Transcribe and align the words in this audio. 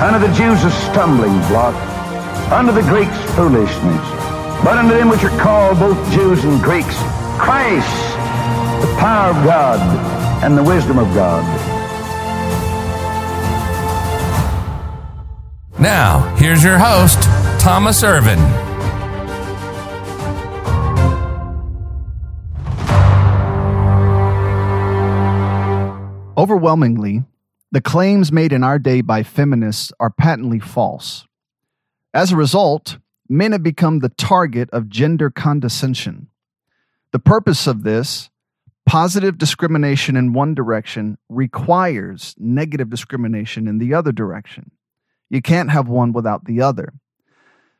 Unto 0.00 0.24
the 0.24 0.32
Jews 0.34 0.62
a 0.64 0.70
stumbling 0.70 1.36
block, 1.48 1.74
unto 2.52 2.72
the 2.72 2.82
Greeks 2.82 3.16
foolishness. 3.34 4.06
But 4.64 4.78
unto 4.78 4.94
them 4.94 5.08
which 5.08 5.24
are 5.24 5.38
called 5.40 5.78
both 5.78 5.98
Jews 6.12 6.44
and 6.44 6.62
Greeks, 6.62 6.96
Christ, 7.36 7.88
the 8.80 8.94
power 8.98 9.30
of 9.30 9.44
God 9.44 9.80
and 10.44 10.56
the 10.56 10.62
wisdom 10.62 10.98
of 10.98 11.12
God. 11.14 11.44
Now, 15.80 16.34
here's 16.36 16.62
your 16.62 16.78
host, 16.78 17.22
Thomas 17.60 18.02
Irvin. 18.02 18.38
Overwhelmingly, 26.36 27.24
the 27.70 27.80
claims 27.80 28.32
made 28.32 28.52
in 28.52 28.64
our 28.64 28.78
day 28.78 29.00
by 29.00 29.22
feminists 29.22 29.92
are 30.00 30.10
patently 30.10 30.58
false. 30.58 31.26
As 32.14 32.32
a 32.32 32.36
result, 32.36 32.98
men 33.28 33.52
have 33.52 33.62
become 33.62 33.98
the 33.98 34.08
target 34.08 34.70
of 34.70 34.88
gender 34.88 35.30
condescension. 35.30 36.28
The 37.12 37.18
purpose 37.18 37.66
of 37.66 37.82
this, 37.82 38.30
positive 38.86 39.36
discrimination 39.36 40.16
in 40.16 40.32
one 40.32 40.54
direction, 40.54 41.18
requires 41.28 42.34
negative 42.38 42.88
discrimination 42.88 43.68
in 43.68 43.78
the 43.78 43.92
other 43.92 44.12
direction. 44.12 44.70
You 45.28 45.42
can't 45.42 45.70
have 45.70 45.88
one 45.88 46.12
without 46.12 46.46
the 46.46 46.62
other. 46.62 46.94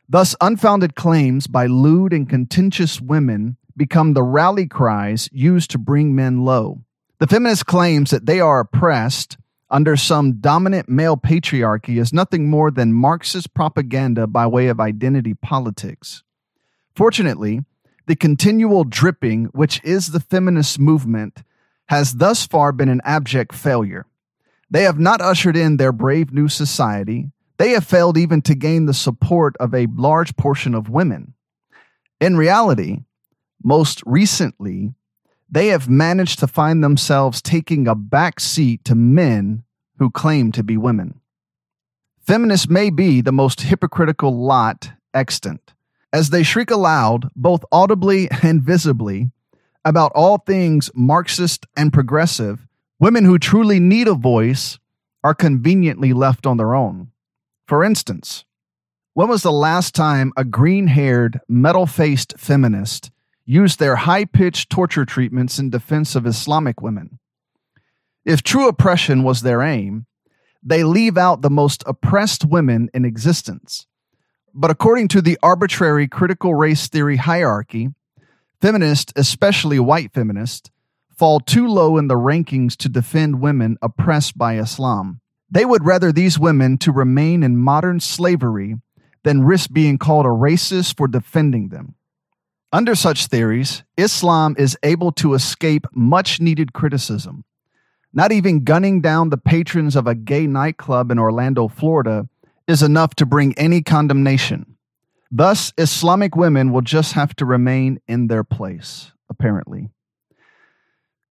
Thus, 0.06 0.36
unfounded 0.40 0.94
claims 0.96 1.46
by 1.46 1.66
lewd 1.66 2.12
and 2.12 2.28
contentious 2.28 3.00
women 3.00 3.56
become 3.76 4.12
the 4.12 4.22
rally 4.22 4.66
cries 4.66 5.30
used 5.32 5.70
to 5.70 5.78
bring 5.78 6.14
men 6.14 6.44
low. 6.44 6.82
The 7.20 7.26
feminist 7.26 7.66
claims 7.66 8.10
that 8.10 8.26
they 8.26 8.40
are 8.40 8.60
oppressed 8.60 9.38
under 9.70 9.96
some 9.96 10.40
dominant 10.40 10.88
male 10.88 11.16
patriarchy 11.16 12.00
is 12.00 12.12
nothing 12.12 12.48
more 12.48 12.70
than 12.70 12.92
Marxist 12.92 13.52
propaganda 13.54 14.26
by 14.26 14.46
way 14.46 14.68
of 14.68 14.80
identity 14.80 15.34
politics. 15.34 16.22
Fortunately, 16.94 17.60
the 18.06 18.16
continual 18.16 18.84
dripping, 18.84 19.46
which 19.46 19.82
is 19.84 20.08
the 20.08 20.20
feminist 20.20 20.78
movement, 20.78 21.42
has 21.88 22.14
thus 22.14 22.46
far 22.46 22.72
been 22.72 22.88
an 22.88 23.02
abject 23.04 23.54
failure. 23.54 24.06
They 24.70 24.82
have 24.82 24.98
not 24.98 25.20
ushered 25.20 25.56
in 25.56 25.76
their 25.76 25.92
brave 25.92 26.32
new 26.32 26.48
society. 26.48 27.30
They 27.58 27.70
have 27.70 27.84
failed 27.84 28.16
even 28.16 28.42
to 28.42 28.54
gain 28.54 28.86
the 28.86 28.94
support 28.94 29.56
of 29.58 29.74
a 29.74 29.86
large 29.94 30.36
portion 30.36 30.74
of 30.74 30.88
women. 30.88 31.34
In 32.20 32.36
reality, 32.36 33.00
most 33.62 34.02
recently, 34.06 34.94
they 35.50 35.68
have 35.68 35.88
managed 35.88 36.38
to 36.40 36.46
find 36.46 36.82
themselves 36.82 37.40
taking 37.40 37.88
a 37.88 37.94
back 37.94 38.40
seat 38.40 38.84
to 38.84 38.94
men 38.94 39.64
who 39.98 40.10
claim 40.10 40.52
to 40.52 40.62
be 40.62 40.76
women. 40.76 41.20
Feminists 42.20 42.68
may 42.68 42.90
be 42.90 43.20
the 43.20 43.32
most 43.32 43.62
hypocritical 43.62 44.36
lot 44.36 44.90
extant, 45.14 45.72
as 46.12 46.30
they 46.30 46.42
shriek 46.42 46.70
aloud, 46.70 47.30
both 47.34 47.64
audibly 47.72 48.28
and 48.42 48.62
visibly, 48.62 49.30
about 49.84 50.12
all 50.14 50.38
things 50.38 50.90
Marxist 50.94 51.66
and 51.76 51.92
progressive. 51.92 52.66
Women 53.00 53.24
who 53.24 53.38
truly 53.38 53.80
need 53.80 54.08
a 54.08 54.14
voice 54.14 54.78
are 55.24 55.34
conveniently 55.34 56.12
left 56.12 56.46
on 56.46 56.58
their 56.58 56.74
own. 56.74 57.10
For 57.66 57.82
instance, 57.82 58.44
when 59.14 59.28
was 59.28 59.42
the 59.42 59.52
last 59.52 59.94
time 59.94 60.32
a 60.36 60.44
green 60.44 60.88
haired, 60.88 61.40
metal 61.48 61.86
faced 61.86 62.34
feminist 62.36 63.10
used 63.48 63.78
their 63.78 63.96
high 63.96 64.26
pitched 64.26 64.68
torture 64.68 65.06
treatments 65.06 65.58
in 65.58 65.70
defense 65.70 66.14
of 66.14 66.26
Islamic 66.26 66.82
women. 66.82 67.18
If 68.22 68.42
true 68.42 68.68
oppression 68.68 69.22
was 69.22 69.40
their 69.40 69.62
aim, 69.62 70.04
they 70.62 70.84
leave 70.84 71.16
out 71.16 71.40
the 71.40 71.48
most 71.48 71.82
oppressed 71.86 72.44
women 72.44 72.90
in 72.92 73.06
existence. 73.06 73.86
But 74.52 74.70
according 74.70 75.08
to 75.08 75.22
the 75.22 75.38
arbitrary 75.42 76.06
critical 76.06 76.54
race 76.54 76.88
theory 76.88 77.16
hierarchy, 77.16 77.88
feminists, 78.60 79.14
especially 79.16 79.78
white 79.78 80.12
feminists, 80.12 80.70
fall 81.16 81.40
too 81.40 81.66
low 81.66 81.96
in 81.96 82.08
the 82.08 82.16
rankings 82.16 82.76
to 82.76 82.90
defend 82.90 83.40
women 83.40 83.78
oppressed 83.80 84.36
by 84.36 84.58
Islam. 84.58 85.22
They 85.50 85.64
would 85.64 85.86
rather 85.86 86.12
these 86.12 86.38
women 86.38 86.76
to 86.78 86.92
remain 86.92 87.42
in 87.42 87.56
modern 87.56 88.00
slavery 88.00 88.76
than 89.24 89.42
risk 89.42 89.72
being 89.72 89.96
called 89.96 90.26
a 90.26 90.28
racist 90.28 90.98
for 90.98 91.08
defending 91.08 91.70
them. 91.70 91.94
Under 92.70 92.94
such 92.94 93.26
theories, 93.26 93.82
Islam 93.96 94.54
is 94.58 94.76
able 94.82 95.10
to 95.12 95.32
escape 95.32 95.86
much 95.94 96.38
needed 96.38 96.74
criticism. 96.74 97.44
Not 98.12 98.30
even 98.30 98.64
gunning 98.64 99.00
down 99.00 99.30
the 99.30 99.38
patrons 99.38 99.96
of 99.96 100.06
a 100.06 100.14
gay 100.14 100.46
nightclub 100.46 101.10
in 101.10 101.18
Orlando, 101.18 101.68
Florida, 101.68 102.28
is 102.66 102.82
enough 102.82 103.14
to 103.16 103.26
bring 103.26 103.56
any 103.56 103.80
condemnation. 103.80 104.76
Thus, 105.30 105.72
Islamic 105.78 106.36
women 106.36 106.70
will 106.70 106.82
just 106.82 107.14
have 107.14 107.34
to 107.36 107.46
remain 107.46 108.00
in 108.06 108.26
their 108.26 108.44
place, 108.44 109.12
apparently. 109.30 109.88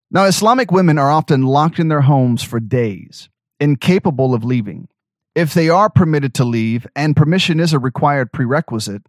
Now, 0.09 0.25
Islamic 0.25 0.71
women 0.71 0.97
are 0.97 1.11
often 1.11 1.43
locked 1.43 1.79
in 1.79 1.87
their 1.87 2.01
homes 2.01 2.41
for 2.41 2.59
days, 2.59 3.29
incapable 3.59 4.33
of 4.33 4.43
leaving. 4.43 4.87
If 5.35 5.53
they 5.53 5.69
are 5.69 5.89
permitted 5.89 6.33
to 6.35 6.45
leave, 6.45 6.87
and 6.95 7.15
permission 7.15 7.59
is 7.59 7.73
a 7.73 7.79
required 7.79 8.31
prerequisite, 8.31 9.03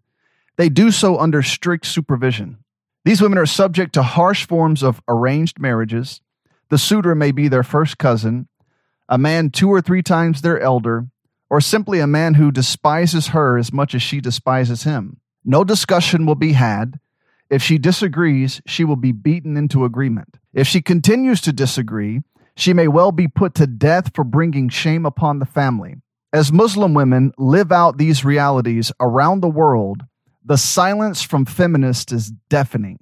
they 0.58 0.68
do 0.68 0.90
so 0.90 1.18
under 1.18 1.42
strict 1.42 1.86
supervision. 1.86 2.58
These 3.04 3.22
women 3.22 3.38
are 3.38 3.46
subject 3.46 3.94
to 3.94 4.02
harsh 4.02 4.46
forms 4.46 4.82
of 4.82 5.00
arranged 5.08 5.58
marriages. 5.58 6.20
The 6.68 6.76
suitor 6.76 7.14
may 7.14 7.32
be 7.32 7.48
their 7.48 7.62
first 7.62 7.96
cousin, 7.96 8.48
a 9.08 9.16
man 9.16 9.48
two 9.48 9.70
or 9.70 9.80
three 9.80 10.02
times 10.02 10.42
their 10.42 10.60
elder, 10.60 11.06
or 11.48 11.62
simply 11.62 12.00
a 12.00 12.06
man 12.06 12.34
who 12.34 12.50
despises 12.50 13.28
her 13.28 13.56
as 13.56 13.72
much 13.72 13.94
as 13.94 14.02
she 14.02 14.20
despises 14.20 14.82
him. 14.82 15.20
No 15.44 15.64
discussion 15.64 16.26
will 16.26 16.34
be 16.34 16.52
had. 16.52 17.00
If 17.48 17.62
she 17.62 17.78
disagrees, 17.78 18.60
she 18.66 18.84
will 18.84 18.96
be 18.96 19.12
beaten 19.12 19.56
into 19.56 19.86
agreement. 19.86 20.36
If 20.52 20.66
she 20.66 20.82
continues 20.82 21.40
to 21.42 21.52
disagree, 21.52 22.20
she 22.54 22.74
may 22.74 22.88
well 22.88 23.12
be 23.12 23.28
put 23.28 23.54
to 23.54 23.66
death 23.66 24.10
for 24.14 24.24
bringing 24.24 24.68
shame 24.68 25.06
upon 25.06 25.38
the 25.38 25.46
family. 25.46 25.94
As 26.32 26.52
Muslim 26.52 26.92
women 26.92 27.32
live 27.38 27.72
out 27.72 27.96
these 27.96 28.24
realities 28.24 28.92
around 29.00 29.40
the 29.40 29.48
world, 29.48 30.02
the 30.48 30.56
silence 30.56 31.22
from 31.22 31.44
feminists 31.44 32.10
is 32.10 32.32
deafening. 32.48 32.98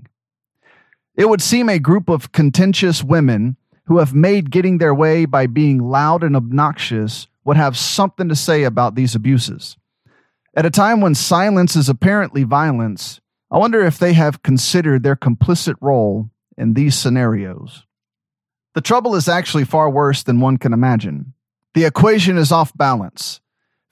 It 1.15 1.29
would 1.29 1.41
seem 1.41 1.69
a 1.69 1.79
group 1.79 2.09
of 2.09 2.33
contentious 2.33 3.05
women 3.05 3.57
who 3.85 3.99
have 3.99 4.13
made 4.13 4.51
getting 4.51 4.79
their 4.79 4.93
way 4.93 5.27
by 5.27 5.47
being 5.47 5.79
loud 5.79 6.25
and 6.25 6.35
obnoxious 6.35 7.29
would 7.45 7.57
have 7.57 7.79
something 7.79 8.29
to 8.29 8.35
say 8.35 8.65
about 8.65 8.97
these 8.97 9.15
abuses. 9.15 9.77
At 10.57 10.67
a 10.67 10.71
time 10.71 11.01
when 11.01 11.15
silence 11.15 11.77
is 11.77 11.89
apparently 11.89 12.43
violence, 12.43 13.21
I 13.49 13.59
wonder 13.59 13.81
if 13.81 13.97
they 13.97 14.15
have 14.15 14.43
considered 14.43 15.05
their 15.05 15.15
complicit 15.15 15.77
role 15.81 16.29
in 16.59 16.75
these 16.75 16.99
scenarios. 16.99 17.85
The 18.75 18.81
trouble 18.81 19.15
is 19.15 19.29
actually 19.29 19.65
far 19.65 19.89
worse 19.89 20.25
than 20.25 20.41
one 20.41 20.57
can 20.57 20.73
imagine. 20.73 21.33
The 21.75 21.85
equation 21.85 22.39
is 22.39 22.51
off 22.51 22.77
balance. 22.77 23.41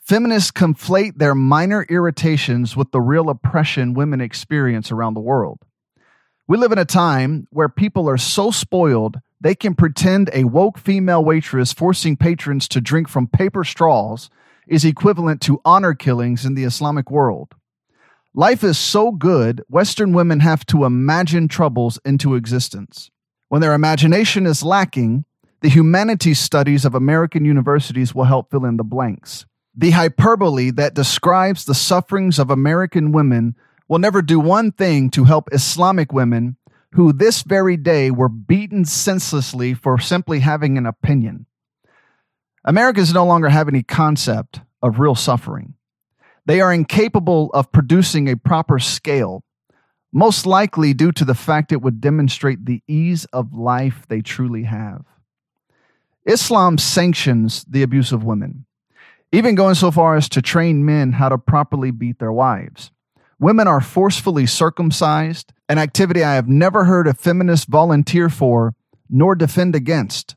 Feminists 0.05 0.51
conflate 0.51 1.17
their 1.17 1.35
minor 1.35 1.87
irritations 1.89 2.77
with 2.77 2.91
the 2.91 3.01
real 3.01 3.31
oppression 3.31 3.95
women 3.95 4.21
experience 4.21 4.93
around 4.93 5.15
the 5.15 5.21
world. 5.21 5.61
We 6.47 6.59
live 6.59 6.73
in 6.73 6.79
a 6.79 6.85
time 6.85 7.49
where 7.49 7.71
people 7.71 8.07
are 8.11 8.19
so 8.19 8.51
spoiled 8.51 9.17
they 9.41 9.55
can 9.55 9.75
pretend 9.75 10.29
a 10.35 10.45
woke 10.45 10.77
female 10.77 11.25
waitress 11.25 11.73
forcing 11.73 12.19
patrons 12.19 12.69
to 12.69 12.83
drink 12.83 13.09
from 13.09 13.27
paper 13.27 13.65
straws 13.65 14.29
is 14.69 14.85
equivalent 14.85 15.41
to 15.43 15.63
honor 15.65 15.95
killings 15.95 16.45
in 16.45 16.55
the 16.55 16.65
Islamic 16.65 17.11
world. 17.11 17.55
Life 18.35 18.63
is 18.63 18.77
so 18.77 19.11
good, 19.11 19.63
Western 19.69 20.13
women 20.13 20.41
have 20.41 20.67
to 20.67 20.85
imagine 20.85 21.49
troubles 21.49 21.99
into 22.05 22.35
existence. 22.35 23.11
When 23.49 23.63
their 23.63 23.73
imagination 23.73 24.45
is 24.45 24.63
lacking, 24.63 25.25
the 25.63 25.71
humanities 25.71 26.41
studies 26.41 26.85
of 26.85 26.95
American 26.95 27.47
universities 27.47 28.15
will 28.15 28.25
help 28.25 28.51
fill 28.51 28.67
in 28.67 28.77
the 28.77 28.85
blanks. 28.85 29.47
The 29.77 29.91
hyperbole 29.91 30.71
that 30.73 30.95
describes 30.95 31.65
the 31.65 31.75
sufferings 31.75 32.39
of 32.39 32.51
American 32.51 33.11
women 33.11 33.57
will 33.89 33.99
never 33.99 34.23
do 34.23 34.39
one 34.39 34.71
thing 34.71 35.11
to 35.11 35.25
help 35.25 35.49
Islamic 35.53 36.13
women 36.13 36.57
who 36.93 37.13
this 37.13 37.43
very 37.43 37.77
day 37.77 38.11
were 38.11 38.29
beaten 38.29 38.85
senselessly 38.85 39.75
for 39.75 39.99
simply 39.99 40.41
having 40.41 40.79
an 40.79 40.87
opinion. 40.87 41.47
Americans 42.65 43.13
no 43.13 43.27
longer 43.27 43.49
have 43.49 43.67
any 43.67 43.83
concept 43.83 44.61
of 44.81 45.01
real 45.01 45.17
suffering. 45.17 45.75
They 46.47 46.61
are 46.61 46.73
incapable 46.73 47.51
of 47.53 47.73
producing 47.73 48.29
a 48.29 48.37
proper 48.37 48.79
scale, 48.79 49.43
most 50.13 50.47
likely 50.47 50.95
due 50.95 51.11
to 51.13 51.25
the 51.25 51.35
fact 51.35 51.73
it 51.73 51.83
would 51.83 52.01
demonstrate 52.01 52.65
the 52.65 52.83
ease 52.87 53.25
of 53.27 53.55
life 53.55 54.07
they 54.09 54.21
truly 54.21 54.63
have. 54.65 55.05
Islam 56.25 56.79
sanctions 56.79 57.65
the 57.65 57.83
abuse 57.83 58.13
of 58.13 58.25
women, 58.25 58.67
even 59.35 59.57
going 59.57 59.75
so 59.75 59.91
far 59.91 60.15
as 60.15 60.29
to 60.29 60.41
train 60.41 60.85
men 60.85 61.13
how 61.13 61.29
to 61.29 61.37
properly 61.37 61.91
beat 61.91 62.21
their 62.21 62.33
wives. 62.33 62.93
Women 63.41 63.67
are 63.67 63.81
forcefully 63.81 64.47
circumcised, 64.47 65.53
an 65.69 65.79
activity 65.79 66.23
I 66.23 66.35
have 66.35 66.49
never 66.49 66.85
heard 66.85 67.09
a 67.09 67.15
feminist 67.15 67.67
volunteer 67.67 68.29
for 68.29 68.75
nor 69.11 69.35
defend 69.35 69.75
against. 69.75 70.37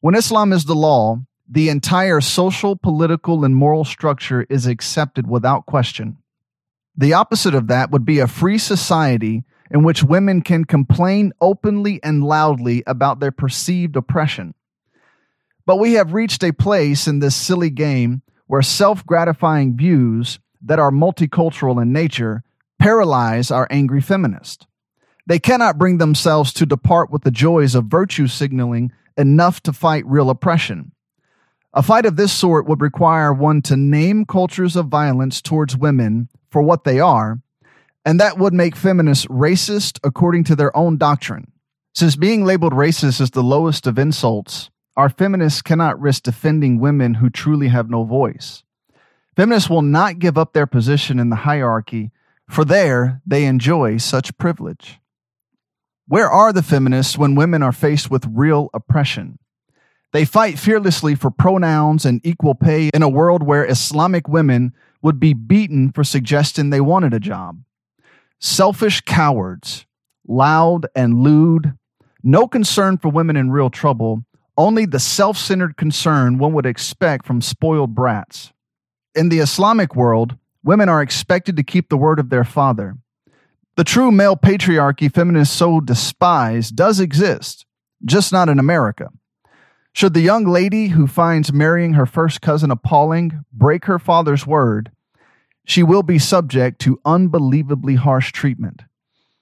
When 0.00 0.14
Islam 0.14 0.52
is 0.52 0.66
the 0.66 0.74
law, 0.74 1.20
the 1.48 1.70
entire 1.70 2.20
social, 2.20 2.76
political, 2.76 3.44
and 3.44 3.56
moral 3.56 3.84
structure 3.84 4.46
is 4.50 4.66
accepted 4.66 5.26
without 5.26 5.64
question. 5.64 6.18
The 6.96 7.14
opposite 7.14 7.54
of 7.54 7.68
that 7.68 7.90
would 7.90 8.04
be 8.04 8.18
a 8.18 8.26
free 8.26 8.58
society 8.58 9.44
in 9.70 9.82
which 9.82 10.02
women 10.02 10.42
can 10.42 10.64
complain 10.64 11.32
openly 11.40 11.98
and 12.02 12.22
loudly 12.22 12.82
about 12.86 13.20
their 13.20 13.32
perceived 13.32 13.96
oppression. 13.96 14.54
But 15.66 15.76
we 15.76 15.94
have 15.94 16.14
reached 16.14 16.44
a 16.44 16.52
place 16.52 17.08
in 17.08 17.18
this 17.18 17.34
silly 17.34 17.70
game 17.70 18.22
where 18.46 18.62
self 18.62 19.04
gratifying 19.04 19.76
views 19.76 20.38
that 20.64 20.78
are 20.78 20.90
multicultural 20.90 21.82
in 21.82 21.92
nature 21.92 22.44
paralyze 22.78 23.50
our 23.50 23.66
angry 23.70 24.00
feminists. 24.00 24.66
They 25.26 25.40
cannot 25.40 25.78
bring 25.78 25.98
themselves 25.98 26.52
to 26.54 26.66
depart 26.66 27.10
with 27.10 27.24
the 27.24 27.32
joys 27.32 27.74
of 27.74 27.86
virtue 27.86 28.28
signaling 28.28 28.92
enough 29.16 29.60
to 29.62 29.72
fight 29.72 30.06
real 30.06 30.30
oppression. 30.30 30.92
A 31.74 31.82
fight 31.82 32.06
of 32.06 32.16
this 32.16 32.32
sort 32.32 32.66
would 32.66 32.80
require 32.80 33.32
one 33.32 33.60
to 33.62 33.76
name 33.76 34.24
cultures 34.24 34.76
of 34.76 34.86
violence 34.86 35.42
towards 35.42 35.76
women 35.76 36.28
for 36.48 36.62
what 36.62 36.84
they 36.84 37.00
are, 37.00 37.40
and 38.04 38.20
that 38.20 38.38
would 38.38 38.54
make 38.54 38.76
feminists 38.76 39.26
racist 39.26 39.98
according 40.04 40.44
to 40.44 40.56
their 40.56 40.74
own 40.76 40.96
doctrine. 40.96 41.50
Since 41.92 42.14
being 42.14 42.44
labeled 42.44 42.72
racist 42.72 43.20
is 43.20 43.30
the 43.32 43.42
lowest 43.42 43.86
of 43.86 43.98
insults, 43.98 44.70
our 44.96 45.08
feminists 45.08 45.62
cannot 45.62 46.00
risk 46.00 46.22
defending 46.22 46.80
women 46.80 47.14
who 47.14 47.28
truly 47.28 47.68
have 47.68 47.90
no 47.90 48.04
voice. 48.04 48.62
Feminists 49.36 49.68
will 49.68 49.82
not 49.82 50.18
give 50.18 50.38
up 50.38 50.52
their 50.52 50.66
position 50.66 51.18
in 51.18 51.28
the 51.28 51.36
hierarchy, 51.36 52.10
for 52.48 52.64
there 52.64 53.20
they 53.26 53.44
enjoy 53.44 53.98
such 53.98 54.36
privilege. 54.38 54.98
Where 56.08 56.30
are 56.30 56.52
the 56.52 56.62
feminists 56.62 57.18
when 57.18 57.34
women 57.34 57.62
are 57.62 57.72
faced 57.72 58.10
with 58.10 58.26
real 58.30 58.70
oppression? 58.72 59.38
They 60.12 60.24
fight 60.24 60.58
fearlessly 60.58 61.14
for 61.14 61.30
pronouns 61.30 62.06
and 62.06 62.24
equal 62.24 62.54
pay 62.54 62.90
in 62.94 63.02
a 63.02 63.08
world 63.08 63.42
where 63.42 63.68
Islamic 63.68 64.28
women 64.28 64.72
would 65.02 65.20
be 65.20 65.34
beaten 65.34 65.92
for 65.92 66.04
suggesting 66.04 66.70
they 66.70 66.80
wanted 66.80 67.12
a 67.12 67.20
job. 67.20 67.60
Selfish 68.40 69.02
cowards, 69.02 69.84
loud 70.26 70.86
and 70.94 71.22
lewd, 71.22 71.74
no 72.22 72.48
concern 72.48 72.98
for 72.98 73.08
women 73.08 73.36
in 73.36 73.50
real 73.50 73.70
trouble, 73.70 74.24
only 74.56 74.86
the 74.86 75.00
self 75.00 75.36
centered 75.36 75.76
concern 75.76 76.38
one 76.38 76.52
would 76.54 76.66
expect 76.66 77.26
from 77.26 77.40
spoiled 77.40 77.94
brats. 77.94 78.52
In 79.14 79.28
the 79.28 79.38
Islamic 79.38 79.94
world, 79.94 80.36
women 80.62 80.88
are 80.88 81.02
expected 81.02 81.56
to 81.56 81.62
keep 81.62 81.88
the 81.88 81.96
word 81.96 82.18
of 82.18 82.30
their 82.30 82.44
father. 82.44 82.96
The 83.76 83.84
true 83.84 84.10
male 84.10 84.36
patriarchy 84.36 85.12
feminists 85.12 85.54
so 85.54 85.80
despise 85.80 86.70
does 86.70 86.98
exist, 86.98 87.66
just 88.04 88.32
not 88.32 88.48
in 88.48 88.58
America. 88.58 89.08
Should 89.92 90.14
the 90.14 90.20
young 90.20 90.44
lady 90.44 90.88
who 90.88 91.06
finds 91.06 91.52
marrying 91.52 91.94
her 91.94 92.06
first 92.06 92.40
cousin 92.40 92.70
appalling 92.70 93.44
break 93.52 93.86
her 93.86 93.98
father's 93.98 94.46
word, 94.46 94.92
she 95.64 95.82
will 95.82 96.02
be 96.02 96.18
subject 96.18 96.80
to 96.82 97.00
unbelievably 97.04 97.96
harsh 97.96 98.32
treatment. 98.32 98.82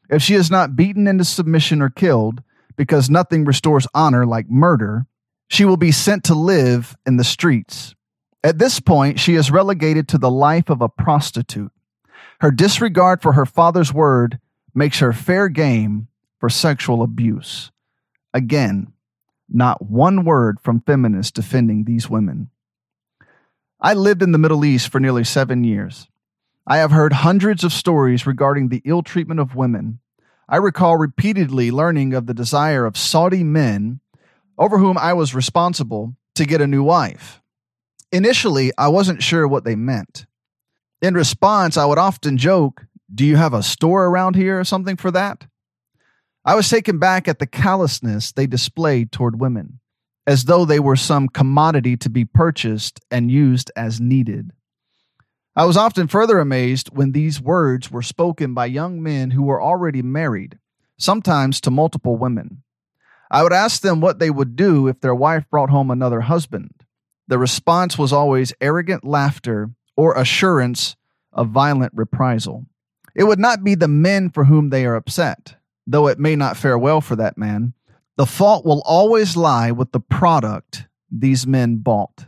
If 0.09 0.23
she 0.23 0.35
is 0.35 0.51
not 0.51 0.77
beaten 0.77 1.07
into 1.07 1.25
submission 1.25 1.83
or 1.83 1.91
killed, 1.91 2.43
because 2.77 3.11
nothing 3.11 3.45
restores 3.45 3.87
honor 3.95 4.27
like 4.27 4.49
murder, 4.49 5.07
she 5.49 5.65
will 5.65 5.77
be 5.77 5.93
sent 5.93 6.25
to 6.25 6.35
live 6.35 6.97
in 7.07 7.17
the 7.17 7.25
streets. 7.25 7.95
At 8.43 8.59
this 8.59 8.81
point, 8.81 9.21
she 9.21 9.35
is 9.35 9.51
relegated 9.51 10.09
to 10.09 10.19
the 10.19 10.31
life 10.31 10.69
of 10.69 10.83
a 10.83 10.89
prostitute. 10.89 11.73
Her 12.41 12.51
disregard 12.51 13.23
for 13.23 13.33
her 13.33 13.47
father's 13.47 13.93
word 13.93 14.39
makes 14.75 14.99
her 14.99 15.13
fair 15.13 15.49
game 15.49 16.09
for 16.41 16.49
sexual 16.49 17.03
abuse. 17.03 17.71
Again, 18.35 18.93
not 19.49 19.83
one 19.83 20.25
word 20.25 20.59
from 20.61 20.81
feminists 20.81 21.33
defending 21.33 21.85
these 21.85 22.11
women. 22.11 22.51
I 23.81 23.95
lived 23.95 24.23
in 24.23 24.33
the 24.33 24.39
Middle 24.39 24.65
East 24.65 24.89
for 24.89 24.99
nearly 24.99 25.25
seven 25.25 25.63
years. 25.63 26.09
I 26.67 26.79
have 26.79 26.91
heard 26.91 27.13
hundreds 27.13 27.65
of 27.65 27.73
stories 27.73 28.27
regarding 28.27 28.69
the 28.69 28.83
ill 28.85 29.03
treatment 29.03 29.41
of 29.41 29.55
women. 29.55 30.01
I 30.49 30.57
recall 30.57 30.97
repeatedly 30.97 31.71
learning 31.71 32.15
of 32.15 32.27
the 32.27 32.35
desire 32.35 32.85
of 32.85 32.97
Saudi 32.97 33.43
men, 33.43 34.01
over 34.59 34.79
whom 34.79 34.99
I 34.99 35.13
was 35.13 35.35
responsible, 35.35 36.17
to 36.35 36.45
get 36.45 36.61
a 36.61 36.67
new 36.67 36.83
wife. 36.83 37.41
Initially, 38.13 38.73
I 38.77 38.89
wasn't 38.89 39.23
sure 39.23 39.49
what 39.49 39.65
they 39.65 39.75
meant. 39.75 40.27
In 41.01 41.15
response, 41.15 41.77
I 41.77 41.85
would 41.85 41.99
often 41.99 42.37
joke, 42.37 42.87
Do 43.13 43.25
you 43.25 43.37
have 43.37 43.55
a 43.55 43.63
store 43.63 44.07
around 44.07 44.37
here 44.37 44.59
or 44.59 44.65
something 44.65 44.97
for 44.97 45.11
that? 45.11 45.47
I 46.45 46.55
was 46.55 46.69
taken 46.69 46.99
back 46.99 47.27
at 47.27 47.39
the 47.39 47.47
callousness 47.47 48.33
they 48.33 48.47
displayed 48.47 49.13
toward 49.13 49.41
women, 49.41 49.81
as 50.27 50.45
though 50.45 50.65
they 50.65 50.79
were 50.79 50.97
some 50.97 51.29
commodity 51.29 51.97
to 51.99 52.11
be 52.11 52.25
purchased 52.25 53.01
and 53.11 53.31
used 53.31 53.71
as 53.77 54.01
needed. 54.01 54.53
I 55.57 55.65
was 55.65 55.77
often 55.77 56.09
further 56.09 56.39
amazed 56.39 56.89
when 56.97 57.13
these 57.13 57.41
words 57.41 57.91
were 57.91 58.03
spoken 58.03 58.55
by 58.55 58.67
young 58.67 59.03
men 59.03 59.31
who 59.31 59.43
were 59.43 59.63
already 59.63 60.03
married, 60.03 60.59
sometimes 60.99 61.61
to 61.63 61.71
multiple 61.71 62.17
women. 62.17 62.63
I 63.31 63.43
would 63.43 63.53
ask 63.53 63.81
them 63.81 64.01
what 64.01 64.19
they 64.19 64.31
would 64.31 64.57
do 64.57 64.89
if 64.89 65.01
their 65.01 65.15
wife 65.15 65.49
brought 65.51 65.71
home 65.71 65.91
another 65.91 66.23
husband. 66.23 66.75
The 67.29 67.39
response 67.39 67.97
was 67.97 68.13
always 68.13 68.53
arrogant 68.61 69.05
laughter 69.05 69.71
or 69.97 70.19
assurance 70.19 70.97
of 71.33 71.49
violent 71.49 71.93
reprisal. 71.95 72.67
It 73.15 73.25
would 73.25 73.39
not 73.39 73.65
be 73.65 73.75
the 73.75 73.89
men 73.89 74.31
for 74.31 74.45
whom 74.45 74.71
they 74.71 74.85
are 74.85 74.97
upset 74.97 75.57
though 75.87 76.09
it 76.09 76.19
may 76.19 76.37
not 76.37 76.57
fare 76.57 76.79
well 76.79 77.01
for 77.01 77.17
that 77.17 77.39
man, 77.39 77.75
the 78.17 78.27
fault 78.27 78.65
will 78.65 78.83
always 78.85 79.37
lie 79.37 79.71
with 79.71 79.93
the 79.93 80.01
product 80.01 80.87
these 81.11 81.47
men 81.47 81.77
bought. 81.79 82.27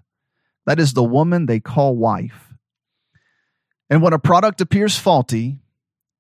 That 0.67 0.81
is 0.81 0.93
the 0.93 1.05
woman 1.05 1.47
they 1.47 1.61
call 1.61 1.97
wife. 1.97 2.55
And 3.89 4.03
when 4.03 4.13
a 4.13 4.19
product 4.19 4.61
appears 4.61 4.99
faulty, 4.99 5.61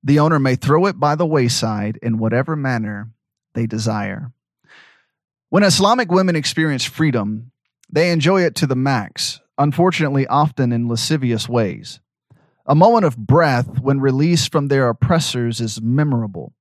the 0.03 0.21
owner 0.21 0.39
may 0.39 0.55
throw 0.55 0.87
it 0.87 1.01
by 1.01 1.17
the 1.17 1.27
wayside 1.27 1.99
in 2.03 2.19
whatever 2.19 2.55
manner 2.55 3.11
they 3.55 3.67
desire. 3.67 4.33
When 5.49 5.65
Islamic 5.65 6.11
women 6.11 6.37
experience 6.37 6.85
freedom, 6.85 7.51
they 7.91 8.11
enjoy 8.11 8.43
it 8.43 8.55
to 8.57 8.67
the 8.67 8.77
max, 8.77 9.41
unfortunately, 9.59 10.27
often 10.27 10.73
in 10.73 10.89
lascivious 10.89 11.49
ways. 11.49 12.01
A 12.67 12.75
moment 12.75 13.05
of 13.05 13.17
breath 13.17 13.81
when 13.81 14.01
released 14.01 14.51
from 14.51 14.69
their 14.69 14.89
oppressors 14.89 15.61
is 15.61 15.81
memorable. 15.81 16.53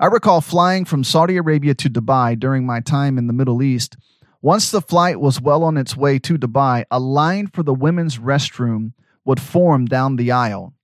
I 0.00 0.06
recall 0.06 0.40
flying 0.40 0.84
from 0.84 1.04
Saudi 1.04 1.36
Arabia 1.36 1.74
to 1.74 1.90
Dubai 1.90 2.38
during 2.38 2.66
my 2.66 2.80
time 2.80 3.18
in 3.18 3.26
the 3.26 3.32
Middle 3.32 3.62
East. 3.62 3.96
Once 4.40 4.70
the 4.70 4.80
flight 4.80 5.20
was 5.20 5.40
well 5.40 5.62
on 5.62 5.76
its 5.76 5.96
way 5.96 6.18
to 6.18 6.36
Dubai, 6.36 6.84
a 6.90 6.98
line 6.98 7.46
for 7.46 7.62
the 7.62 7.74
women's 7.74 8.18
restroom 8.18 8.92
would 9.24 9.40
form 9.40 9.86
down 9.86 10.16
the 10.16 10.30
aisle. 10.30 10.74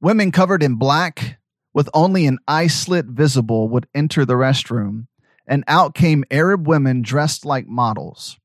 Women 0.00 0.32
covered 0.32 0.62
in 0.62 0.74
black, 0.74 1.38
with 1.72 1.88
only 1.94 2.26
an 2.26 2.38
eye 2.46 2.66
slit 2.66 3.06
visible, 3.06 3.68
would 3.68 3.86
enter 3.94 4.24
the 4.24 4.34
restroom, 4.34 5.06
and 5.46 5.64
out 5.66 5.94
came 5.94 6.24
Arab 6.30 6.66
women 6.66 7.02
dressed 7.02 7.44
like 7.44 7.66
models. 7.66 8.38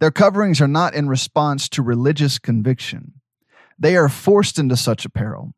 Their 0.00 0.10
coverings 0.10 0.60
are 0.60 0.68
not 0.68 0.94
in 0.94 1.08
response 1.08 1.68
to 1.70 1.82
religious 1.82 2.38
conviction. 2.38 3.14
They 3.78 3.96
are 3.96 4.08
forced 4.08 4.58
into 4.58 4.76
such 4.76 5.04
apparel. 5.04 5.52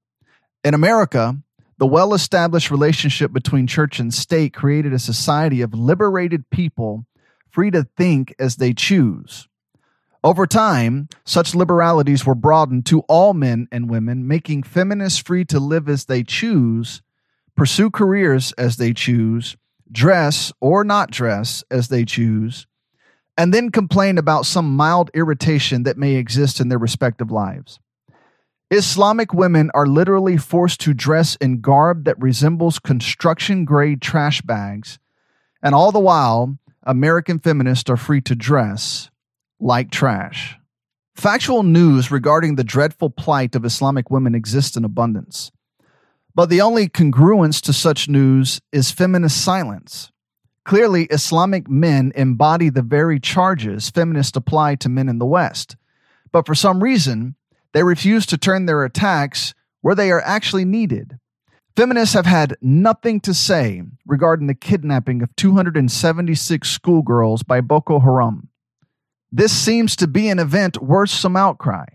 In 0.64 0.74
America, 0.74 1.36
the 1.78 1.86
well 1.86 2.14
established 2.14 2.70
relationship 2.70 3.32
between 3.32 3.66
church 3.66 3.98
and 3.98 4.14
state 4.14 4.54
created 4.54 4.92
a 4.92 4.98
society 4.98 5.62
of 5.62 5.74
liberated 5.74 6.48
people 6.50 7.06
free 7.50 7.70
to 7.70 7.86
think 7.96 8.34
as 8.38 8.56
they 8.56 8.72
choose. 8.72 9.48
Over 10.24 10.46
time, 10.46 11.08
such 11.24 11.54
liberalities 11.54 12.24
were 12.24 12.36
broadened 12.36 12.86
to 12.86 13.00
all 13.08 13.34
men 13.34 13.66
and 13.72 13.90
women, 13.90 14.28
making 14.28 14.62
feminists 14.62 15.18
free 15.18 15.44
to 15.46 15.58
live 15.58 15.88
as 15.88 16.04
they 16.04 16.22
choose, 16.22 17.02
pursue 17.56 17.90
careers 17.90 18.52
as 18.52 18.76
they 18.76 18.92
choose, 18.92 19.56
dress 19.90 20.52
or 20.60 20.84
not 20.84 21.10
dress 21.10 21.64
as 21.72 21.88
they 21.88 22.04
choose, 22.04 22.68
and 23.36 23.52
then 23.52 23.70
complain 23.70 24.16
about 24.16 24.46
some 24.46 24.76
mild 24.76 25.10
irritation 25.12 25.82
that 25.82 25.98
may 25.98 26.14
exist 26.14 26.60
in 26.60 26.68
their 26.68 26.78
respective 26.78 27.32
lives. 27.32 27.80
Islamic 28.70 29.34
women 29.34 29.72
are 29.74 29.86
literally 29.86 30.36
forced 30.36 30.80
to 30.82 30.94
dress 30.94 31.34
in 31.36 31.60
garb 31.60 32.04
that 32.04 32.22
resembles 32.22 32.78
construction 32.78 33.64
grade 33.64 34.00
trash 34.00 34.40
bags, 34.40 35.00
and 35.60 35.74
all 35.74 35.90
the 35.90 35.98
while, 35.98 36.56
American 36.84 37.40
feminists 37.40 37.90
are 37.90 37.96
free 37.96 38.20
to 38.20 38.36
dress 38.36 39.10
like 39.62 39.90
trash. 39.90 40.56
Factual 41.14 41.62
news 41.62 42.10
regarding 42.10 42.56
the 42.56 42.64
dreadful 42.64 43.10
plight 43.10 43.54
of 43.54 43.64
Islamic 43.64 44.10
women 44.10 44.34
exists 44.34 44.76
in 44.76 44.84
abundance. 44.84 45.52
But 46.34 46.48
the 46.48 46.60
only 46.60 46.88
congruence 46.88 47.60
to 47.62 47.72
such 47.72 48.08
news 48.08 48.60
is 48.72 48.90
feminist 48.90 49.42
silence. 49.42 50.10
Clearly, 50.64 51.04
Islamic 51.04 51.68
men 51.68 52.12
embody 52.14 52.70
the 52.70 52.82
very 52.82 53.20
charges 53.20 53.90
feminists 53.90 54.36
apply 54.36 54.76
to 54.76 54.88
men 54.88 55.08
in 55.08 55.18
the 55.18 55.26
West. 55.26 55.76
But 56.32 56.46
for 56.46 56.54
some 56.54 56.82
reason, 56.82 57.36
they 57.72 57.82
refuse 57.82 58.26
to 58.26 58.38
turn 58.38 58.66
their 58.66 58.84
attacks 58.84 59.54
where 59.80 59.94
they 59.94 60.10
are 60.10 60.22
actually 60.22 60.64
needed. 60.64 61.18
Feminists 61.76 62.14
have 62.14 62.26
had 62.26 62.56
nothing 62.60 63.20
to 63.20 63.34
say 63.34 63.82
regarding 64.06 64.46
the 64.46 64.54
kidnapping 64.54 65.22
of 65.22 65.34
276 65.36 66.68
schoolgirls 66.68 67.42
by 67.42 67.60
Boko 67.60 67.98
Haram. 68.00 68.48
This 69.34 69.52
seems 69.52 69.96
to 69.96 70.06
be 70.06 70.28
an 70.28 70.38
event 70.38 70.82
worth 70.82 71.08
some 71.08 71.36
outcry. 71.36 71.86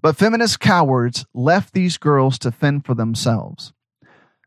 But 0.00 0.16
feminist 0.16 0.60
cowards 0.60 1.26
left 1.34 1.74
these 1.74 1.98
girls 1.98 2.38
to 2.40 2.52
fend 2.52 2.86
for 2.86 2.94
themselves. 2.94 3.72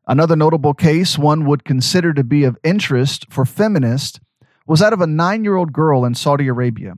Another 0.07 0.37
notable 0.37 0.73
case 0.73 1.17
one 1.17 1.45
would 1.45 1.65
consider 1.65 2.13
to 2.13 2.23
be 2.23 2.45
of 2.45 2.57
interest 2.63 3.25
for 3.29 3.43
feminists 3.43 4.19
was 4.65 4.79
that 4.79 4.93
of 4.93 5.01
a 5.01 5.07
nine 5.07 5.43
year 5.43 5.57
old 5.57 5.73
girl 5.73 6.05
in 6.05 6.15
Saudi 6.15 6.47
Arabia. 6.47 6.93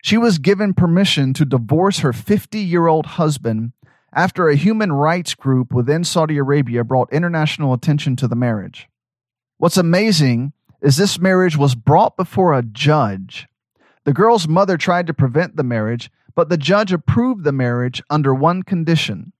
She 0.00 0.16
was 0.16 0.38
given 0.38 0.74
permission 0.74 1.32
to 1.34 1.44
divorce 1.44 1.98
her 2.00 2.12
50 2.12 2.58
year 2.58 2.86
old 2.86 3.06
husband 3.06 3.72
after 4.12 4.48
a 4.48 4.56
human 4.56 4.92
rights 4.92 5.34
group 5.34 5.72
within 5.72 6.04
Saudi 6.04 6.38
Arabia 6.38 6.84
brought 6.84 7.12
international 7.12 7.72
attention 7.72 8.14
to 8.16 8.28
the 8.28 8.36
marriage. 8.36 8.88
What's 9.58 9.76
amazing 9.76 10.52
is 10.82 10.96
this 10.96 11.18
marriage 11.18 11.56
was 11.56 11.74
brought 11.74 12.16
before 12.16 12.52
a 12.52 12.62
judge. 12.62 13.48
The 14.04 14.12
girl's 14.12 14.48
mother 14.48 14.76
tried 14.76 15.06
to 15.06 15.14
prevent 15.14 15.56
the 15.56 15.62
marriage, 15.62 16.10
but 16.34 16.48
the 16.48 16.56
judge 16.56 16.92
approved 16.92 17.44
the 17.44 17.52
marriage 17.52 18.02
under 18.10 18.34
one 18.34 18.62
condition. 18.62 19.32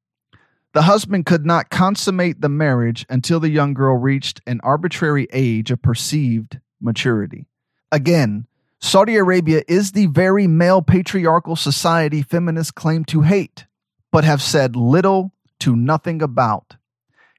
The 0.73 0.83
husband 0.83 1.27
could 1.27 1.45
not 1.45 1.69
consummate 1.69 2.41
the 2.41 2.49
marriage 2.49 3.05
until 3.11 3.41
the 3.41 3.51
young 3.51 3.75
girl 3.75 3.97
reached 3.97 4.41
an 4.47 4.61
arbitrary 4.63 5.27
age 5.33 5.71
of 5.71 5.83
perceived 5.83 6.61
maturity. 6.81 7.47
Again, 7.91 8.47
Saudi 8.81 9.17
Arabia 9.17 9.63
is 9.69 9.93
the 9.93 10.07
very 10.07 10.47
male 10.47 10.81
patriarchal 10.81 11.57
society 11.57 12.23
feminists 12.23 12.71
claim 12.71 13.05
to 13.07 13.21
hate, 13.21 13.67
but 14.11 14.25
have 14.25 14.43
said 14.43 14.75
little 14.75 15.33
to 15.61 15.77
nothing 15.77 16.23
about. 16.23 16.77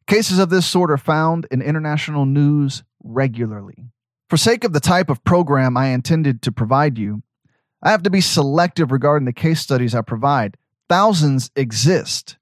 Cases 0.06 0.40
of 0.40 0.50
this 0.50 0.66
sort 0.66 0.92
are 0.92 0.98
found 0.98 1.48
in 1.52 1.62
international 1.62 2.26
news 2.26 2.84
regularly. 3.04 3.88
For 4.30 4.38
sake 4.38 4.64
of 4.64 4.74
the 4.74 4.80
type 4.80 5.10
of 5.10 5.24
program 5.24 5.78
I 5.78 5.88
intended 5.88 6.42
to 6.42 6.52
provide 6.52 6.98
you, 6.98 7.24
I 7.82 7.92
have 7.92 8.04
to 8.04 8.10
be 8.10 8.22
selective 8.22 8.92
regarding 8.92 9.26
the 9.26 9.34
case 9.34 9.60
studies 9.60 9.94
I 9.94 10.02
provide. 10.02 10.58
Thousands 10.90 11.52
exist, 11.56 12.38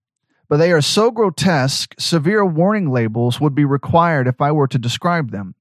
but 0.48 0.58
they 0.58 0.72
are 0.72 0.82
so 0.82 1.12
grotesque, 1.12 1.96
severe 1.98 2.46
warning 2.46 2.92
labels 2.92 3.40
would 3.40 3.56
be 3.56 3.66
required 3.66 4.28
if 4.28 4.40
I 4.42 4.52
were 4.52 4.68
to 4.68 4.78
describe 4.78 5.32
them. 5.32 5.56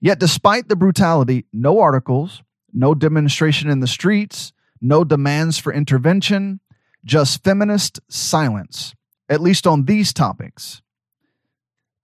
Yet, 0.00 0.20
despite 0.20 0.68
the 0.68 0.76
brutality, 0.76 1.46
no 1.52 1.80
articles, 1.80 2.42
no 2.72 2.94
demonstration 2.94 3.70
in 3.70 3.80
the 3.80 3.86
streets, 3.86 4.52
no 4.80 5.04
demands 5.04 5.58
for 5.58 5.72
intervention, 5.72 6.60
just 7.04 7.42
feminist 7.42 7.98
silence, 8.08 8.94
at 9.28 9.40
least 9.40 9.66
on 9.66 9.86
these 9.86 10.12
topics. 10.12 10.82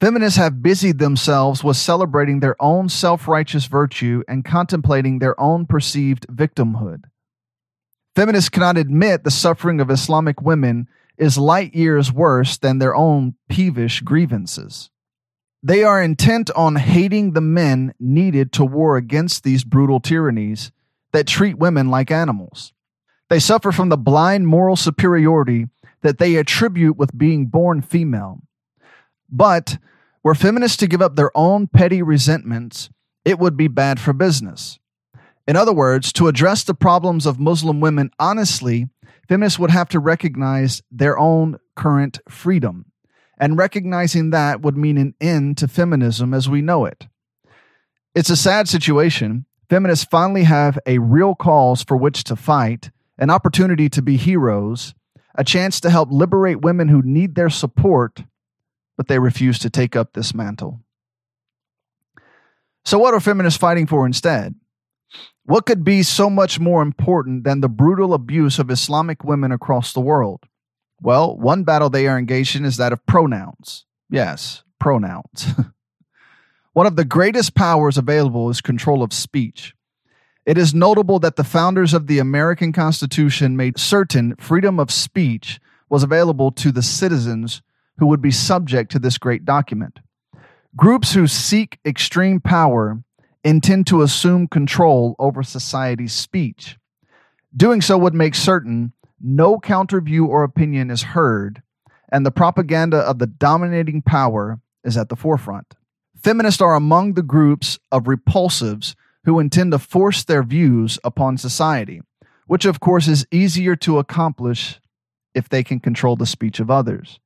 Feminists 0.00 0.38
have 0.38 0.62
busied 0.62 0.98
themselves 0.98 1.62
with 1.62 1.76
celebrating 1.76 2.40
their 2.40 2.56
own 2.60 2.88
self 2.88 3.28
righteous 3.28 3.66
virtue 3.66 4.22
and 4.28 4.44
contemplating 4.44 5.18
their 5.18 5.38
own 5.40 5.66
perceived 5.66 6.26
victimhood. 6.28 7.04
Feminists 8.14 8.48
cannot 8.48 8.76
admit 8.76 9.24
the 9.24 9.30
suffering 9.30 9.80
of 9.80 9.90
Islamic 9.90 10.40
women 10.40 10.88
is 11.16 11.38
light 11.38 11.74
years 11.74 12.12
worse 12.12 12.56
than 12.58 12.78
their 12.78 12.94
own 12.94 13.34
peevish 13.48 14.00
grievances. 14.00 14.90
They 15.62 15.82
are 15.82 16.02
intent 16.02 16.50
on 16.50 16.76
hating 16.76 17.32
the 17.32 17.40
men 17.40 17.94
needed 17.98 18.52
to 18.52 18.64
war 18.64 18.96
against 18.96 19.44
these 19.44 19.64
brutal 19.64 20.00
tyrannies 20.00 20.70
that 21.12 21.26
treat 21.26 21.56
women 21.56 21.88
like 21.88 22.10
animals. 22.10 22.72
They 23.30 23.38
suffer 23.38 23.72
from 23.72 23.88
the 23.88 23.96
blind 23.96 24.46
moral 24.46 24.76
superiority 24.76 25.68
that 26.02 26.18
they 26.18 26.36
attribute 26.36 26.96
with 26.96 27.16
being 27.16 27.46
born 27.46 27.80
female. 27.80 28.42
But 29.34 29.78
were 30.22 30.36
feminists 30.36 30.76
to 30.76 30.86
give 30.86 31.02
up 31.02 31.16
their 31.16 31.36
own 31.36 31.66
petty 31.66 32.02
resentments, 32.02 32.88
it 33.24 33.40
would 33.40 33.56
be 33.56 33.66
bad 33.66 33.98
for 33.98 34.12
business. 34.12 34.78
In 35.48 35.56
other 35.56 35.72
words, 35.72 36.12
to 36.12 36.28
address 36.28 36.62
the 36.62 36.72
problems 36.72 37.26
of 37.26 37.40
Muslim 37.40 37.80
women 37.80 38.10
honestly, 38.20 38.88
feminists 39.28 39.58
would 39.58 39.72
have 39.72 39.88
to 39.88 39.98
recognize 39.98 40.82
their 40.88 41.18
own 41.18 41.58
current 41.74 42.20
freedom. 42.28 42.86
And 43.36 43.58
recognizing 43.58 44.30
that 44.30 44.62
would 44.62 44.76
mean 44.76 44.98
an 44.98 45.14
end 45.20 45.58
to 45.58 45.66
feminism 45.66 46.32
as 46.32 46.48
we 46.48 46.62
know 46.62 46.84
it. 46.84 47.08
It's 48.14 48.30
a 48.30 48.36
sad 48.36 48.68
situation. 48.68 49.46
Feminists 49.68 50.06
finally 50.08 50.44
have 50.44 50.78
a 50.86 50.98
real 50.98 51.34
cause 51.34 51.82
for 51.82 51.96
which 51.96 52.22
to 52.24 52.36
fight, 52.36 52.92
an 53.18 53.30
opportunity 53.30 53.88
to 53.88 54.00
be 54.00 54.16
heroes, 54.16 54.94
a 55.34 55.42
chance 55.42 55.80
to 55.80 55.90
help 55.90 56.12
liberate 56.12 56.60
women 56.60 56.86
who 56.86 57.02
need 57.02 57.34
their 57.34 57.50
support 57.50 58.22
but 58.96 59.08
they 59.08 59.18
refuse 59.18 59.58
to 59.60 59.70
take 59.70 59.96
up 59.96 60.12
this 60.12 60.34
mantle. 60.34 60.80
So, 62.84 62.98
what 62.98 63.14
are 63.14 63.20
feminists 63.20 63.58
fighting 63.58 63.86
for 63.86 64.06
instead? 64.06 64.54
What 65.46 65.66
could 65.66 65.84
be 65.84 66.02
so 66.02 66.30
much 66.30 66.58
more 66.58 66.82
important 66.82 67.44
than 67.44 67.60
the 67.60 67.68
brutal 67.68 68.14
abuse 68.14 68.58
of 68.58 68.70
Islamic 68.70 69.24
women 69.24 69.52
across 69.52 69.92
the 69.92 70.00
world? 70.00 70.44
Well, 71.00 71.36
one 71.36 71.64
battle 71.64 71.90
they 71.90 72.06
are 72.06 72.18
engaged 72.18 72.56
in 72.56 72.64
is 72.64 72.78
that 72.78 72.92
of 72.92 73.04
pronouns. 73.04 73.84
Yes, 74.08 74.62
pronouns. 74.78 75.48
one 76.72 76.86
of 76.86 76.96
the 76.96 77.04
greatest 77.04 77.54
powers 77.54 77.98
available 77.98 78.48
is 78.48 78.60
control 78.60 79.02
of 79.02 79.12
speech. 79.12 79.74
It 80.46 80.58
is 80.58 80.74
notable 80.74 81.18
that 81.20 81.36
the 81.36 81.44
founders 81.44 81.94
of 81.94 82.06
the 82.06 82.18
American 82.18 82.72
Constitution 82.72 83.56
made 83.56 83.78
certain 83.78 84.36
freedom 84.36 84.78
of 84.78 84.90
speech 84.90 85.58
was 85.88 86.02
available 86.02 86.50
to 86.52 86.70
the 86.70 86.82
citizens 86.82 87.62
who 87.98 88.06
would 88.06 88.22
be 88.22 88.30
subject 88.30 88.90
to 88.92 88.98
this 88.98 89.18
great 89.18 89.44
document. 89.44 90.00
Groups 90.76 91.14
who 91.14 91.26
seek 91.26 91.78
extreme 91.84 92.40
power 92.40 93.02
intend 93.44 93.86
to 93.86 94.02
assume 94.02 94.48
control 94.48 95.14
over 95.18 95.42
society's 95.42 96.12
speech. 96.12 96.78
Doing 97.56 97.80
so 97.80 97.96
would 97.96 98.14
make 98.14 98.34
certain 98.34 98.92
no 99.20 99.58
counter 99.58 100.00
view 100.00 100.26
or 100.26 100.42
opinion 100.42 100.90
is 100.90 101.02
heard, 101.02 101.62
and 102.10 102.26
the 102.26 102.30
propaganda 102.30 102.98
of 102.98 103.18
the 103.18 103.26
dominating 103.26 104.02
power 104.02 104.60
is 104.82 104.96
at 104.96 105.08
the 105.08 105.16
forefront. 105.16 105.74
Feminists 106.22 106.60
are 106.60 106.74
among 106.74 107.14
the 107.14 107.22
groups 107.22 107.78
of 107.92 108.04
repulsives 108.04 108.94
who 109.24 109.38
intend 109.38 109.72
to 109.72 109.78
force 109.78 110.24
their 110.24 110.42
views 110.42 110.98
upon 111.04 111.38
society, 111.38 112.02
which 112.46 112.64
of 112.64 112.80
course 112.80 113.08
is 113.08 113.26
easier 113.30 113.76
to 113.76 113.98
accomplish 113.98 114.80
if 115.34 115.48
they 115.48 115.62
can 115.62 115.80
control 115.80 116.16
the 116.16 116.26
speech 116.26 116.60
of 116.60 116.70
others. 116.70 117.18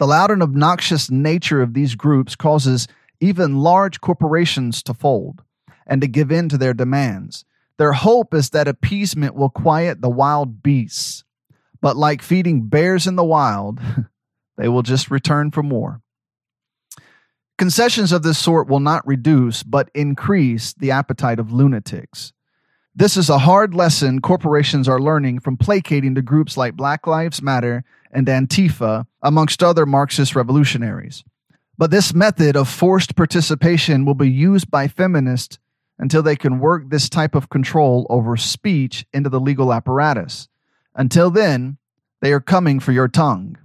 The 0.00 0.06
loud 0.06 0.30
and 0.30 0.42
obnoxious 0.42 1.10
nature 1.10 1.60
of 1.60 1.74
these 1.74 1.94
groups 1.94 2.34
causes 2.34 2.88
even 3.20 3.58
large 3.58 4.00
corporations 4.00 4.82
to 4.84 4.94
fold 4.94 5.42
and 5.86 6.00
to 6.00 6.08
give 6.08 6.32
in 6.32 6.48
to 6.48 6.56
their 6.56 6.72
demands. 6.72 7.44
Their 7.76 7.92
hope 7.92 8.32
is 8.32 8.48
that 8.50 8.66
appeasement 8.66 9.34
will 9.34 9.50
quiet 9.50 10.00
the 10.00 10.08
wild 10.08 10.62
beasts. 10.62 11.24
But 11.82 11.98
like 11.98 12.22
feeding 12.22 12.62
bears 12.62 13.06
in 13.06 13.16
the 13.16 13.24
wild, 13.24 13.78
they 14.56 14.68
will 14.68 14.82
just 14.82 15.10
return 15.10 15.50
for 15.50 15.62
more. 15.62 16.00
Concessions 17.58 18.10
of 18.10 18.22
this 18.22 18.38
sort 18.38 18.68
will 18.68 18.80
not 18.80 19.06
reduce, 19.06 19.62
but 19.62 19.90
increase 19.94 20.72
the 20.72 20.92
appetite 20.92 21.38
of 21.38 21.52
lunatics. 21.52 22.32
This 22.94 23.16
is 23.16 23.30
a 23.30 23.38
hard 23.38 23.72
lesson 23.72 24.20
corporations 24.20 24.88
are 24.88 25.00
learning 25.00 25.40
from 25.40 25.56
placating 25.56 26.16
to 26.16 26.22
groups 26.22 26.56
like 26.56 26.74
Black 26.74 27.06
Lives 27.06 27.40
Matter 27.40 27.84
and 28.10 28.26
Antifa, 28.26 29.06
amongst 29.22 29.62
other 29.62 29.86
Marxist 29.86 30.34
revolutionaries. 30.34 31.22
But 31.78 31.92
this 31.92 32.12
method 32.12 32.56
of 32.56 32.68
forced 32.68 33.14
participation 33.14 34.04
will 34.04 34.14
be 34.14 34.28
used 34.28 34.72
by 34.72 34.88
feminists 34.88 35.60
until 36.00 36.22
they 36.22 36.34
can 36.34 36.58
work 36.58 36.90
this 36.90 37.08
type 37.08 37.36
of 37.36 37.48
control 37.48 38.08
over 38.10 38.36
speech 38.36 39.06
into 39.12 39.30
the 39.30 39.40
legal 39.40 39.72
apparatus. 39.72 40.48
Until 40.96 41.30
then, 41.30 41.78
they 42.20 42.32
are 42.32 42.40
coming 42.40 42.80
for 42.80 42.90
your 42.90 43.06
tongue. 43.08 43.56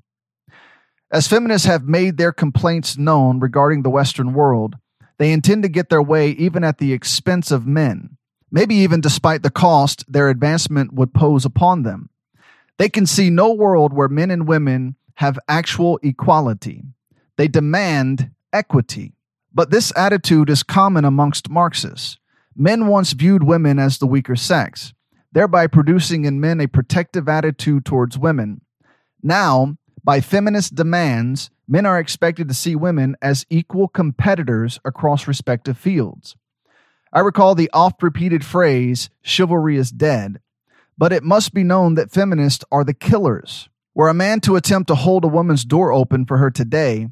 As 1.12 1.27
feminists 1.27 1.65
have 1.65 1.86
made 1.86 2.17
their 2.17 2.32
complaints 2.32 2.96
known 2.96 3.39
regarding 3.39 3.82
the 3.82 3.89
Western 3.89 4.34
world, 4.34 4.75
they 5.17 5.32
intend 5.32 5.63
to 5.63 5.70
get 5.70 5.89
their 5.89 6.03
way 6.03 6.29
even 6.32 6.63
at 6.63 6.77
the 6.77 6.94
expense 6.94 7.50
of 7.50 7.65
men, 7.65 8.15
maybe 8.56 8.76
even 8.76 9.02
despite 9.02 9.44
the 9.44 9.52
cost 9.52 10.06
their 10.08 10.30
advancement 10.30 10.94
would 10.94 11.14
pose 11.14 11.44
upon 11.44 11.84
them. 11.84 12.10
They 12.78 12.88
can 12.88 13.06
see 13.06 13.30
no 13.30 13.54
world 13.54 13.92
where 13.92 14.08
men 14.08 14.32
and 14.32 14.48
women 14.48 14.96
have 15.16 15.38
actual 15.50 16.00
equality. 16.02 16.84
They 17.36 17.50
demand 17.50 18.32
equity. 18.54 19.12
But 19.54 19.72
this 19.72 19.92
attitude 19.98 20.50
is 20.50 20.64
common 20.64 21.04
amongst 21.04 21.50
Marxists. 21.50 22.18
Men 22.56 22.88
once 22.88 23.12
viewed 23.12 23.44
women 23.44 23.78
as 23.78 23.98
the 23.98 24.08
weaker 24.08 24.38
sex, 24.38 24.94
thereby 25.34 25.68
producing 25.68 26.24
in 26.24 26.40
men 26.40 26.62
a 26.62 26.68
protective 26.68 27.28
attitude 27.28 27.84
towards 27.84 28.18
women. 28.18 28.62
Now, 29.22 29.76
by 30.02 30.22
feminist 30.22 30.76
demands, 30.76 31.50
men 31.68 31.86
are 31.86 32.00
expected 32.00 32.48
to 32.48 32.54
see 32.54 32.78
women 32.78 33.18
as 33.22 33.46
equal 33.50 33.90
competitors 33.90 34.80
across 34.86 35.28
respective 35.28 35.78
fields. 35.78 36.38
I 37.16 37.22
recall 37.22 37.56
the 37.56 37.70
oft 37.72 38.04
repeated 38.04 38.44
phrase, 38.44 39.10
chivalry 39.22 39.78
is 39.78 39.90
dead, 39.90 40.42
but 40.98 41.14
it 41.14 41.24
must 41.24 41.54
be 41.54 41.64
known 41.64 41.96
that 41.96 42.12
feminists 42.12 42.66
are 42.74 42.84
the 42.84 42.94
killers. 42.94 43.70
Were 43.94 44.10
a 44.10 44.14
man 44.14 44.42
to 44.42 44.58
attempt 44.58 44.90
to 44.90 44.96
hold 44.96 45.24
a 45.24 45.30
woman's 45.30 45.64
door 45.64 45.94
open 45.94 46.26
for 46.26 46.40
her 46.40 46.52
today, 46.52 47.08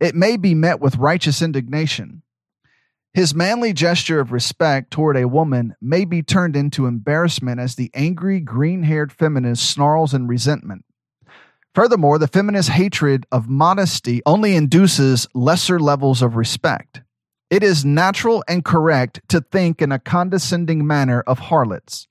it 0.00 0.16
may 0.16 0.36
be 0.36 0.56
met 0.56 0.80
with 0.80 0.96
righteous 0.96 1.40
indignation. 1.40 2.22
His 3.12 3.32
manly 3.32 3.72
gesture 3.72 4.18
of 4.18 4.32
respect 4.32 4.90
toward 4.90 5.16
a 5.16 5.28
woman 5.28 5.76
may 5.80 6.04
be 6.04 6.20
turned 6.20 6.56
into 6.56 6.86
embarrassment 6.86 7.60
as 7.60 7.76
the 7.76 7.92
angry, 7.94 8.40
green 8.40 8.82
haired 8.82 9.12
feminist 9.12 9.70
snarls 9.70 10.12
in 10.12 10.26
resentment. 10.26 10.84
Furthermore, 11.76 12.18
the 12.18 12.26
feminist 12.26 12.70
hatred 12.70 13.24
of 13.30 13.48
modesty 13.48 14.20
only 14.26 14.56
induces 14.56 15.28
lesser 15.32 15.78
levels 15.78 16.22
of 16.22 16.34
respect. 16.34 17.03
It 17.54 17.62
is 17.62 17.84
natural 17.84 18.42
and 18.48 18.64
correct 18.64 19.20
to 19.28 19.40
think 19.40 19.80
in 19.80 19.92
a 19.92 20.00
condescending 20.00 20.84
manner 20.84 21.20
of 21.20 21.38
harlots. 21.38 22.08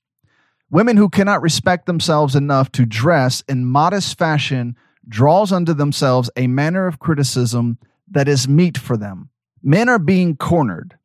Women 0.71 0.95
who 0.95 1.09
cannot 1.09 1.41
respect 1.41 1.85
themselves 1.85 2.33
enough 2.33 2.71
to 2.71 2.85
dress 2.85 3.43
in 3.49 3.65
modest 3.65 4.17
fashion 4.17 4.77
draws 5.05 5.51
unto 5.51 5.73
themselves 5.73 6.29
a 6.37 6.47
manner 6.47 6.87
of 6.87 6.99
criticism 6.99 7.77
that 8.09 8.29
is 8.29 8.47
meet 8.47 8.77
for 8.77 8.95
them. 8.95 9.31
Men 9.61 9.89
are 9.89 9.99
being 9.99 10.37
cornered. 10.37 10.97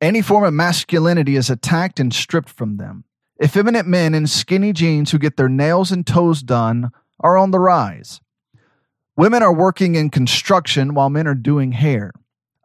Any 0.00 0.22
form 0.22 0.42
of 0.42 0.52
masculinity 0.52 1.36
is 1.36 1.50
attacked 1.50 2.00
and 2.00 2.12
stripped 2.12 2.50
from 2.50 2.78
them. 2.78 3.04
Effeminate 3.40 3.86
men 3.86 4.12
in 4.12 4.26
skinny 4.26 4.72
jeans 4.72 5.12
who 5.12 5.20
get 5.20 5.36
their 5.36 5.48
nails 5.48 5.92
and 5.92 6.04
toes 6.04 6.42
done 6.42 6.90
are 7.20 7.38
on 7.38 7.52
the 7.52 7.60
rise. 7.60 8.20
Women 9.16 9.44
are 9.44 9.54
working 9.54 9.94
in 9.94 10.10
construction 10.10 10.94
while 10.94 11.10
men 11.10 11.28
are 11.28 11.36
doing 11.36 11.70
hair. 11.70 12.10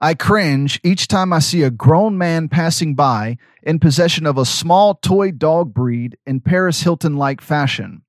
I 0.02 0.14
cringe 0.14 0.80
each 0.84 1.08
time 1.08 1.32
I 1.32 1.40
see 1.40 1.64
a 1.64 1.72
grown 1.72 2.18
man 2.18 2.50
passing 2.50 2.96
by 2.96 3.38
in 3.64 3.80
possession 3.80 4.26
of 4.26 4.38
a 4.38 4.46
small 4.46 4.96
toy 4.96 5.32
dog 5.32 5.74
breed 5.74 6.18
in 6.26 6.42
Paris 6.42 6.82
Hilton 6.82 7.16
like 7.16 7.42
fashion 7.42 8.02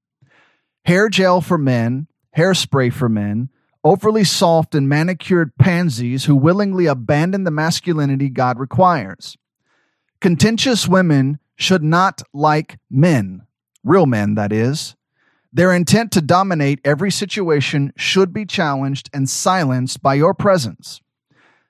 hair 0.87 1.09
gel 1.09 1.41
for 1.41 1.59
men, 1.59 2.07
hairspray 2.37 2.93
for 2.93 3.09
men, 3.09 3.49
overly 3.83 4.23
soft 4.23 4.75
and 4.75 4.89
manicured 4.89 5.57
pansies 5.59 6.25
who 6.25 6.37
willingly 6.37 6.87
abandon 6.87 7.43
the 7.43 7.51
masculinity 7.51 8.29
God 8.29 8.59
requires. 8.59 9.37
Contentious 10.21 10.87
women 10.87 11.41
should 11.57 11.83
not 11.83 12.23
like 12.33 12.79
men, 12.89 13.47
real 13.83 14.07
men, 14.07 14.37
that 14.37 14.53
is. 14.53 14.95
Their 15.53 15.73
intent 15.73 16.13
to 16.13 16.21
dominate 16.21 16.81
every 16.85 17.11
situation 17.11 17.93
should 17.97 18.33
be 18.33 18.47
challenged 18.47 19.11
and 19.13 19.29
silenced 19.29 20.03
by 20.03 20.15
your 20.15 20.35
presence. 20.35 21.01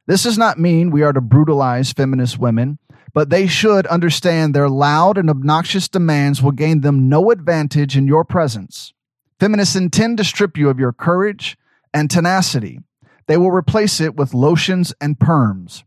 This 0.06 0.22
does 0.22 0.38
not 0.38 0.58
mean 0.58 0.90
we 0.90 1.02
are 1.02 1.12
to 1.12 1.20
brutalize 1.20 1.92
feminist 1.92 2.38
women, 2.38 2.78
but 3.12 3.30
they 3.30 3.46
should 3.46 3.86
understand 3.86 4.54
their 4.54 4.68
loud 4.68 5.18
and 5.18 5.28
obnoxious 5.28 5.88
demands 5.88 6.42
will 6.42 6.52
gain 6.52 6.82
them 6.82 7.08
no 7.08 7.30
advantage 7.30 7.96
in 7.96 8.06
your 8.06 8.24
presence. 8.24 8.92
Feminists 9.40 9.74
intend 9.74 10.18
to 10.18 10.24
strip 10.24 10.56
you 10.56 10.68
of 10.68 10.78
your 10.78 10.92
courage 10.92 11.58
and 11.92 12.10
tenacity. 12.10 12.80
They 13.26 13.36
will 13.36 13.50
replace 13.50 14.00
it 14.00 14.14
with 14.14 14.34
lotions 14.34 14.94
and 15.00 15.18
perms. 15.18 15.82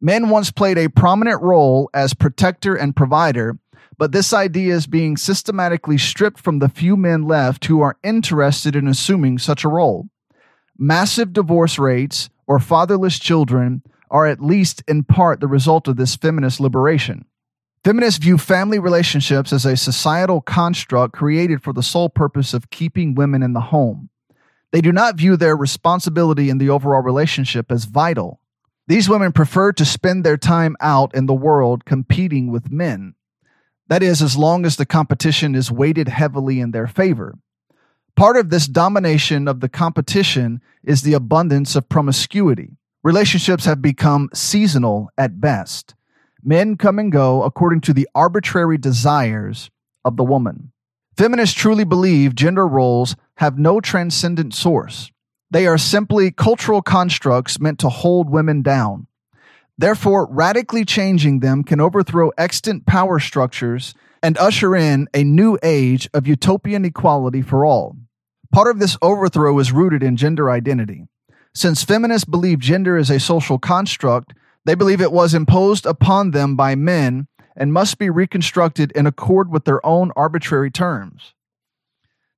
Men 0.00 0.30
once 0.30 0.50
played 0.50 0.78
a 0.78 0.88
prominent 0.88 1.42
role 1.42 1.90
as 1.92 2.14
protector 2.14 2.74
and 2.74 2.96
provider, 2.96 3.58
but 3.98 4.12
this 4.12 4.32
idea 4.32 4.74
is 4.74 4.86
being 4.86 5.16
systematically 5.16 5.98
stripped 5.98 6.38
from 6.38 6.58
the 6.58 6.68
few 6.68 6.96
men 6.96 7.22
left 7.22 7.64
who 7.66 7.80
are 7.80 7.98
interested 8.02 8.76
in 8.76 8.86
assuming 8.86 9.38
such 9.38 9.64
a 9.64 9.68
role. 9.68 10.08
Massive 10.78 11.32
divorce 11.32 11.78
rates 11.78 12.28
or 12.46 12.58
fatherless 12.58 13.18
children 13.18 13.82
are 14.10 14.26
at 14.26 14.40
least 14.40 14.82
in 14.86 15.04
part 15.04 15.40
the 15.40 15.48
result 15.48 15.88
of 15.88 15.96
this 15.96 16.16
feminist 16.16 16.60
liberation. 16.60 17.24
Feminists 17.84 18.18
view 18.18 18.38
family 18.38 18.78
relationships 18.78 19.52
as 19.52 19.64
a 19.64 19.76
societal 19.76 20.40
construct 20.40 21.14
created 21.14 21.62
for 21.62 21.72
the 21.72 21.82
sole 21.82 22.08
purpose 22.08 22.52
of 22.52 22.70
keeping 22.70 23.14
women 23.14 23.42
in 23.42 23.52
the 23.52 23.60
home. 23.60 24.08
They 24.72 24.80
do 24.80 24.92
not 24.92 25.16
view 25.16 25.36
their 25.36 25.56
responsibility 25.56 26.50
in 26.50 26.58
the 26.58 26.68
overall 26.68 27.02
relationship 27.02 27.70
as 27.70 27.84
vital. 27.84 28.40
These 28.88 29.08
women 29.08 29.32
prefer 29.32 29.72
to 29.72 29.84
spend 29.84 30.24
their 30.24 30.36
time 30.36 30.76
out 30.80 31.14
in 31.14 31.26
the 31.26 31.34
world 31.34 31.84
competing 31.84 32.50
with 32.50 32.70
men. 32.70 33.14
That 33.88 34.02
is, 34.02 34.20
as 34.20 34.36
long 34.36 34.66
as 34.66 34.76
the 34.76 34.86
competition 34.86 35.54
is 35.54 35.70
weighted 35.70 36.08
heavily 36.08 36.60
in 36.60 36.72
their 36.72 36.86
favor. 36.86 37.38
Part 38.16 38.38
of 38.38 38.48
this 38.48 38.66
domination 38.66 39.46
of 39.46 39.60
the 39.60 39.68
competition 39.68 40.62
is 40.82 41.02
the 41.02 41.12
abundance 41.12 41.76
of 41.76 41.90
promiscuity. 41.90 42.78
Relationships 43.04 43.66
have 43.66 43.82
become 43.82 44.30
seasonal 44.32 45.10
at 45.18 45.38
best. 45.38 45.94
Men 46.42 46.78
come 46.78 46.98
and 46.98 47.12
go 47.12 47.42
according 47.42 47.82
to 47.82 47.92
the 47.92 48.08
arbitrary 48.14 48.78
desires 48.78 49.70
of 50.02 50.16
the 50.16 50.24
woman. 50.24 50.72
Feminists 51.14 51.54
truly 51.54 51.84
believe 51.84 52.34
gender 52.34 52.66
roles 52.66 53.16
have 53.36 53.58
no 53.58 53.80
transcendent 53.80 54.54
source. 54.54 55.10
They 55.50 55.66
are 55.66 55.76
simply 55.76 56.30
cultural 56.30 56.80
constructs 56.80 57.60
meant 57.60 57.78
to 57.80 57.90
hold 57.90 58.30
women 58.30 58.62
down. 58.62 59.08
Therefore, 59.76 60.26
radically 60.30 60.86
changing 60.86 61.40
them 61.40 61.62
can 61.64 61.82
overthrow 61.82 62.30
extant 62.38 62.86
power 62.86 63.20
structures 63.20 63.94
and 64.22 64.38
usher 64.38 64.74
in 64.74 65.06
a 65.12 65.22
new 65.22 65.58
age 65.62 66.08
of 66.14 66.26
utopian 66.26 66.86
equality 66.86 67.42
for 67.42 67.66
all. 67.66 67.94
Part 68.52 68.68
of 68.68 68.78
this 68.78 68.96
overthrow 69.02 69.58
is 69.58 69.72
rooted 69.72 70.02
in 70.02 70.16
gender 70.16 70.50
identity. 70.50 71.06
Since 71.54 71.84
feminists 71.84 72.24
believe 72.24 72.58
gender 72.58 72.96
is 72.96 73.10
a 73.10 73.20
social 73.20 73.58
construct, 73.58 74.34
they 74.64 74.74
believe 74.74 75.00
it 75.00 75.12
was 75.12 75.32
imposed 75.32 75.86
upon 75.86 76.32
them 76.32 76.56
by 76.56 76.74
men 76.74 77.28
and 77.56 77.72
must 77.72 77.98
be 77.98 78.10
reconstructed 78.10 78.92
in 78.92 79.06
accord 79.06 79.50
with 79.50 79.64
their 79.64 79.84
own 79.84 80.12
arbitrary 80.16 80.70
terms. 80.70 81.32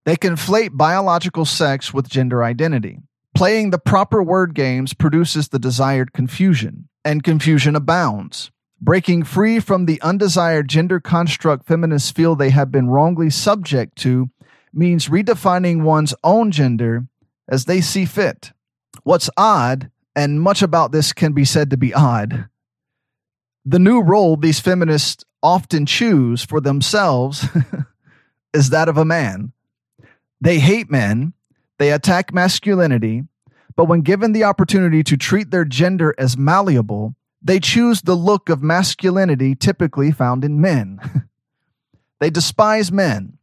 They 0.04 0.16
conflate 0.16 0.76
biological 0.76 1.44
sex 1.44 1.92
with 1.92 2.08
gender 2.08 2.44
identity. 2.44 3.00
Playing 3.34 3.70
the 3.70 3.78
proper 3.78 4.22
word 4.22 4.54
games 4.54 4.94
produces 4.94 5.48
the 5.48 5.58
desired 5.58 6.12
confusion, 6.12 6.88
and 7.04 7.22
confusion 7.22 7.76
abounds. 7.76 8.50
Breaking 8.80 9.24
free 9.24 9.58
from 9.58 9.86
the 9.86 10.00
undesired 10.02 10.68
gender 10.68 11.00
construct 11.00 11.66
feminists 11.66 12.10
feel 12.12 12.36
they 12.36 12.50
have 12.50 12.70
been 12.70 12.88
wrongly 12.88 13.30
subject 13.30 13.96
to 13.98 14.30
means 14.72 15.08
redefining 15.08 15.82
one's 15.82 16.14
own 16.22 16.50
gender 16.50 17.06
as 17.48 17.64
they 17.64 17.80
see 17.80 18.04
fit. 18.04 18.52
What's 19.02 19.30
odd 19.36 19.90
and 20.14 20.40
much 20.40 20.62
about 20.62 20.92
this 20.92 21.12
can 21.12 21.32
be 21.32 21.44
said 21.44 21.70
to 21.70 21.76
be 21.76 21.94
odd. 21.94 22.48
The 23.64 23.78
new 23.78 24.00
role 24.00 24.36
these 24.36 24.60
feminists 24.60 25.24
often 25.42 25.86
choose 25.86 26.44
for 26.44 26.60
themselves 26.60 27.46
is 28.54 28.70
that 28.70 28.88
of 28.88 28.96
a 28.96 29.04
man. 29.04 29.52
They 30.40 30.58
hate 30.58 30.90
men, 30.90 31.32
they 31.78 31.92
attack 31.92 32.32
masculinity, 32.32 33.24
but 33.76 33.86
when 33.86 34.00
given 34.00 34.32
the 34.32 34.44
opportunity 34.44 35.04
to 35.04 35.16
treat 35.16 35.50
their 35.50 35.64
gender 35.64 36.14
as 36.18 36.36
malleable, 36.36 37.14
they 37.40 37.60
choose 37.60 38.02
the 38.02 38.16
look 38.16 38.48
of 38.48 38.62
masculinity 38.62 39.54
typically 39.54 40.10
found 40.10 40.44
in 40.44 40.60
men. 40.60 40.98
they 42.20 42.30
despise 42.30 42.90
men. 42.90 43.37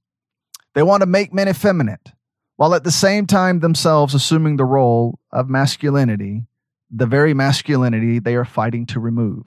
They 0.76 0.84
want 0.84 1.02
to 1.02 1.08
make 1.08 1.34
men 1.34 1.48
effeminate, 1.48 2.12
while 2.58 2.76
at 2.76 2.84
the 2.84 2.92
same 2.92 3.26
time 3.26 3.62
themselves 3.62 4.14
assuming 4.14 4.58
the 4.58 4.66
role 4.66 5.20
of 5.32 5.50
masculinity 5.50 6.44
the 6.92 7.08
very 7.08 7.34
masculinity 7.34 8.20
they 8.20 8.36
are 8.36 8.46
fighting 8.46 8.86
to 8.86 9.00
remove. 9.00 9.44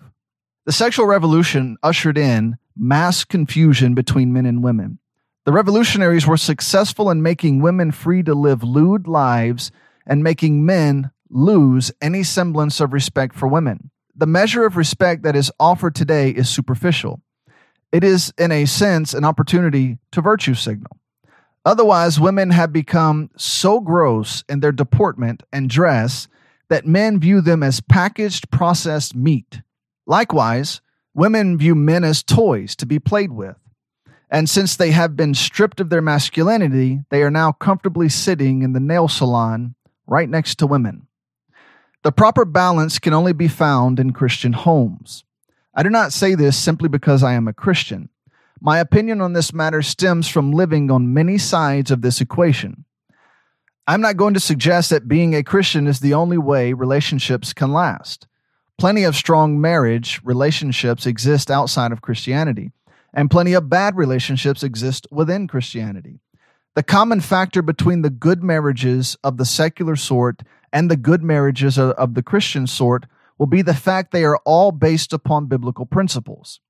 The 0.66 0.72
sexual 0.72 1.06
revolution 1.06 1.76
ushered 1.82 2.18
in 2.18 2.58
mass 2.76 3.24
confusion 3.24 3.94
between 3.94 4.32
men 4.32 4.44
and 4.44 4.62
women. 4.62 4.98
The 5.46 5.52
revolutionaries 5.52 6.26
were 6.26 6.36
successful 6.36 7.10
in 7.10 7.22
making 7.22 7.62
women 7.62 7.92
free 7.92 8.22
to 8.24 8.34
live 8.34 8.62
lewd 8.62 9.06
lives 9.06 9.70
and 10.04 10.22
making 10.22 10.66
men 10.66 11.10
lose 11.30 11.92
any 12.02 12.22
semblance 12.22 12.80
of 12.80 12.92
respect 12.92 13.34
for 13.34 13.46
women. 13.46 13.90
the 14.18 14.26
measure 14.26 14.66
of 14.66 14.76
respect 14.76 15.22
that 15.22 15.36
is 15.36 15.50
offered 15.60 15.94
today 15.94 16.30
is 16.30 16.48
superficial. 16.50 17.22
It 17.92 18.02
is, 18.04 18.34
in 18.36 18.50
a 18.50 18.66
sense, 18.66 19.14
an 19.14 19.24
opportunity 19.24 19.98
to 20.12 20.20
virtue 20.20 20.54
signal. 20.54 20.97
Otherwise, 21.68 22.18
women 22.18 22.48
have 22.48 22.72
become 22.72 23.28
so 23.36 23.78
gross 23.78 24.42
in 24.48 24.60
their 24.60 24.72
deportment 24.72 25.42
and 25.52 25.68
dress 25.68 26.26
that 26.70 26.86
men 26.86 27.20
view 27.20 27.42
them 27.42 27.62
as 27.62 27.82
packaged, 27.82 28.50
processed 28.50 29.14
meat. 29.14 29.60
Likewise, 30.06 30.80
women 31.12 31.58
view 31.58 31.74
men 31.74 32.04
as 32.04 32.22
toys 32.22 32.74
to 32.74 32.86
be 32.86 32.98
played 32.98 33.32
with. 33.32 33.56
And 34.30 34.48
since 34.48 34.76
they 34.76 34.92
have 34.92 35.14
been 35.14 35.34
stripped 35.34 35.78
of 35.78 35.90
their 35.90 36.00
masculinity, 36.00 37.00
they 37.10 37.22
are 37.22 37.30
now 37.30 37.52
comfortably 37.52 38.08
sitting 38.08 38.62
in 38.62 38.72
the 38.72 38.80
nail 38.80 39.06
salon 39.06 39.74
right 40.06 40.30
next 40.30 40.54
to 40.60 40.66
women. 40.66 41.06
The 42.02 42.12
proper 42.12 42.46
balance 42.46 42.98
can 42.98 43.12
only 43.12 43.34
be 43.34 43.46
found 43.46 44.00
in 44.00 44.14
Christian 44.14 44.54
homes. 44.54 45.22
I 45.74 45.82
do 45.82 45.90
not 45.90 46.14
say 46.14 46.34
this 46.34 46.56
simply 46.56 46.88
because 46.88 47.22
I 47.22 47.34
am 47.34 47.46
a 47.46 47.52
Christian. 47.52 48.08
My 48.60 48.78
opinion 48.78 49.20
on 49.20 49.34
this 49.34 49.52
matter 49.52 49.82
stems 49.82 50.28
from 50.28 50.52
living 50.52 50.90
on 50.90 51.14
many 51.14 51.38
sides 51.38 51.90
of 51.90 52.02
this 52.02 52.20
equation. 52.20 52.84
I'm 53.86 54.00
not 54.00 54.16
going 54.16 54.34
to 54.34 54.40
suggest 54.40 54.90
that 54.90 55.08
being 55.08 55.34
a 55.34 55.44
Christian 55.44 55.86
is 55.86 56.00
the 56.00 56.14
only 56.14 56.38
way 56.38 56.72
relationships 56.72 57.52
can 57.52 57.72
last. 57.72 58.26
Plenty 58.76 59.04
of 59.04 59.16
strong 59.16 59.60
marriage 59.60 60.20
relationships 60.24 61.06
exist 61.06 61.50
outside 61.50 61.92
of 61.92 62.02
Christianity, 62.02 62.72
and 63.14 63.30
plenty 63.30 63.54
of 63.54 63.70
bad 63.70 63.96
relationships 63.96 64.62
exist 64.62 65.06
within 65.10 65.48
Christianity. 65.48 66.20
The 66.74 66.82
common 66.82 67.20
factor 67.20 67.62
between 67.62 68.02
the 68.02 68.10
good 68.10 68.42
marriages 68.42 69.16
of 69.24 69.36
the 69.36 69.44
secular 69.44 69.96
sort 69.96 70.42
and 70.72 70.90
the 70.90 70.96
good 70.96 71.22
marriages 71.22 71.78
of 71.78 72.14
the 72.14 72.22
Christian 72.22 72.66
sort 72.66 73.06
will 73.38 73.46
be 73.46 73.62
the 73.62 73.74
fact 73.74 74.10
they 74.10 74.24
are 74.24 74.38
all 74.44 74.70
based 74.70 75.12
upon 75.12 75.46
biblical 75.46 75.86
principles, 75.86 76.60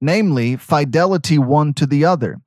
namely 0.00 0.56
fidelity 0.56 1.38
one 1.38 1.74
to 1.74 1.86
the 1.86 2.04
other. 2.04 2.40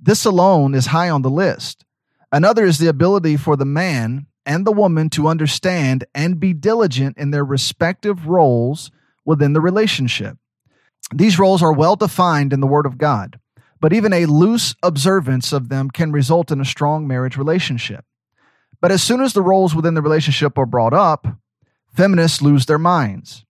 This 0.00 0.24
alone 0.24 0.74
is 0.74 0.86
high 0.86 1.10
on 1.10 1.22
the 1.22 1.30
list. 1.30 1.84
Another 2.30 2.64
is 2.64 2.78
the 2.78 2.88
ability 2.88 3.36
for 3.36 3.56
the 3.56 3.64
man 3.64 4.26
and 4.44 4.66
the 4.66 4.72
woman 4.72 5.08
to 5.10 5.28
understand 5.28 6.04
and 6.14 6.40
be 6.40 6.52
diligent 6.52 7.16
in 7.18 7.30
their 7.30 7.44
respective 7.44 8.26
roles 8.26 8.90
within 9.24 9.52
the 9.52 9.60
relationship. 9.60 10.36
These 11.14 11.38
roles 11.38 11.62
are 11.62 11.72
well 11.72 11.96
defined 11.96 12.52
in 12.52 12.60
the 12.60 12.66
Word 12.66 12.86
of 12.86 12.98
God, 12.98 13.38
but 13.80 13.92
even 13.92 14.12
a 14.12 14.26
loose 14.26 14.74
observance 14.82 15.52
of 15.52 15.68
them 15.68 15.90
can 15.90 16.12
result 16.12 16.50
in 16.50 16.60
a 16.60 16.64
strong 16.64 17.06
marriage 17.06 17.36
relationship. 17.36 18.04
But 18.80 18.90
as 18.90 19.02
soon 19.02 19.20
as 19.20 19.32
the 19.32 19.42
roles 19.42 19.74
within 19.74 19.94
the 19.94 20.02
relationship 20.02 20.58
are 20.58 20.66
brought 20.66 20.94
up, 20.94 21.26
feminists 21.94 22.42
lose 22.42 22.66
their 22.66 22.78
minds. 22.78 23.44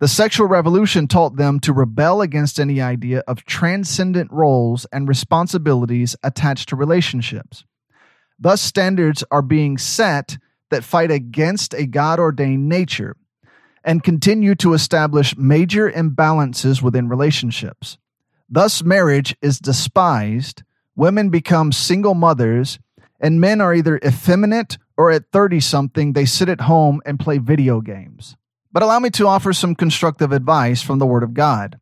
The 0.00 0.08
sexual 0.08 0.46
revolution 0.46 1.08
taught 1.08 1.36
them 1.36 1.58
to 1.60 1.72
rebel 1.72 2.20
against 2.20 2.60
any 2.60 2.80
idea 2.80 3.24
of 3.26 3.44
transcendent 3.44 4.30
roles 4.30 4.86
and 4.92 5.08
responsibilities 5.08 6.14
attached 6.22 6.68
to 6.68 6.76
relationships. 6.76 7.64
Thus, 8.38 8.60
standards 8.60 9.24
are 9.32 9.42
being 9.42 9.76
set 9.76 10.38
that 10.70 10.84
fight 10.84 11.10
against 11.10 11.74
a 11.74 11.86
God 11.86 12.20
ordained 12.20 12.68
nature 12.68 13.16
and 13.82 14.04
continue 14.04 14.54
to 14.56 14.72
establish 14.72 15.36
major 15.36 15.90
imbalances 15.90 16.80
within 16.80 17.08
relationships. 17.08 17.98
Thus, 18.48 18.84
marriage 18.84 19.34
is 19.42 19.58
despised, 19.58 20.62
women 20.94 21.28
become 21.30 21.72
single 21.72 22.14
mothers, 22.14 22.78
and 23.18 23.40
men 23.40 23.60
are 23.60 23.74
either 23.74 23.98
effeminate 24.04 24.78
or 24.96 25.10
at 25.10 25.32
30 25.32 25.58
something, 25.58 26.12
they 26.12 26.24
sit 26.24 26.48
at 26.48 26.62
home 26.62 27.00
and 27.04 27.18
play 27.18 27.38
video 27.38 27.80
games. 27.80 28.36
But 28.70 28.82
allow 28.82 28.98
me 28.98 29.10
to 29.10 29.26
offer 29.26 29.52
some 29.52 29.74
constructive 29.74 30.32
advice 30.32 30.82
from 30.82 30.98
the 30.98 31.06
Word 31.06 31.22
of 31.22 31.34
God. 31.34 31.80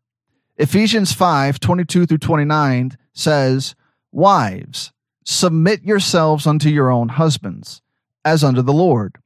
Ephesians 0.56 1.12
5 1.12 1.60
22 1.60 2.06
through 2.06 2.18
29 2.18 2.96
says, 3.12 3.74
Wives, 4.12 4.92
submit 5.24 5.82
yourselves 5.82 6.46
unto 6.46 6.68
your 6.68 6.90
own 6.90 7.08
husbands, 7.10 7.82
as 8.24 8.44
unto 8.44 8.62
the 8.62 8.72
Lord. 8.72 9.18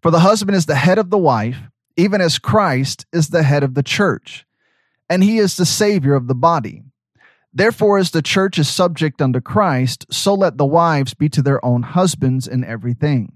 For 0.00 0.10
the 0.10 0.20
husband 0.20 0.56
is 0.56 0.66
the 0.66 0.76
head 0.76 0.98
of 0.98 1.10
the 1.10 1.18
wife, 1.18 1.58
even 1.96 2.20
as 2.20 2.38
Christ 2.38 3.04
is 3.12 3.28
the 3.28 3.42
head 3.42 3.62
of 3.62 3.74
the 3.74 3.82
church, 3.82 4.46
and 5.08 5.22
he 5.22 5.38
is 5.38 5.56
the 5.56 5.66
Savior 5.66 6.14
of 6.14 6.28
the 6.28 6.34
body. 6.34 6.84
Therefore, 7.52 7.98
as 7.98 8.12
the 8.12 8.22
church 8.22 8.58
is 8.58 8.68
subject 8.68 9.20
unto 9.20 9.40
Christ, 9.40 10.06
so 10.10 10.34
let 10.34 10.56
the 10.56 10.64
wives 10.64 11.14
be 11.14 11.28
to 11.30 11.42
their 11.42 11.62
own 11.64 11.82
husbands 11.82 12.46
in 12.46 12.64
everything. 12.64 13.32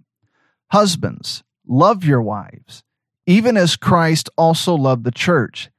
Husbands, 0.70 1.42
love 1.66 2.04
your 2.04 2.22
wives, 2.22 2.83
even 3.26 3.56
as 3.56 3.76
Christ 3.76 4.28
also 4.36 4.74
loved 4.74 5.04
the 5.04 5.10
church, 5.10 5.70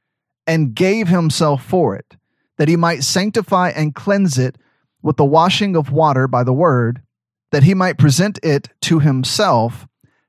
and 0.46 0.74
gave 0.74 1.08
himself 1.08 1.64
for 1.64 1.96
it, 1.96 2.16
that 2.58 2.68
he 2.68 2.76
might 2.76 3.02
sanctify 3.02 3.70
and 3.70 3.94
cleanse 3.94 4.38
it 4.38 4.56
with 5.02 5.16
the 5.16 5.24
washing 5.24 5.76
of 5.76 5.90
water 5.90 6.28
by 6.28 6.44
the 6.44 6.52
word, 6.52 7.02
that 7.50 7.62
he 7.62 7.74
might 7.74 7.98
present 7.98 8.38
it 8.42 8.68
to 8.82 9.00
himself 9.00 9.86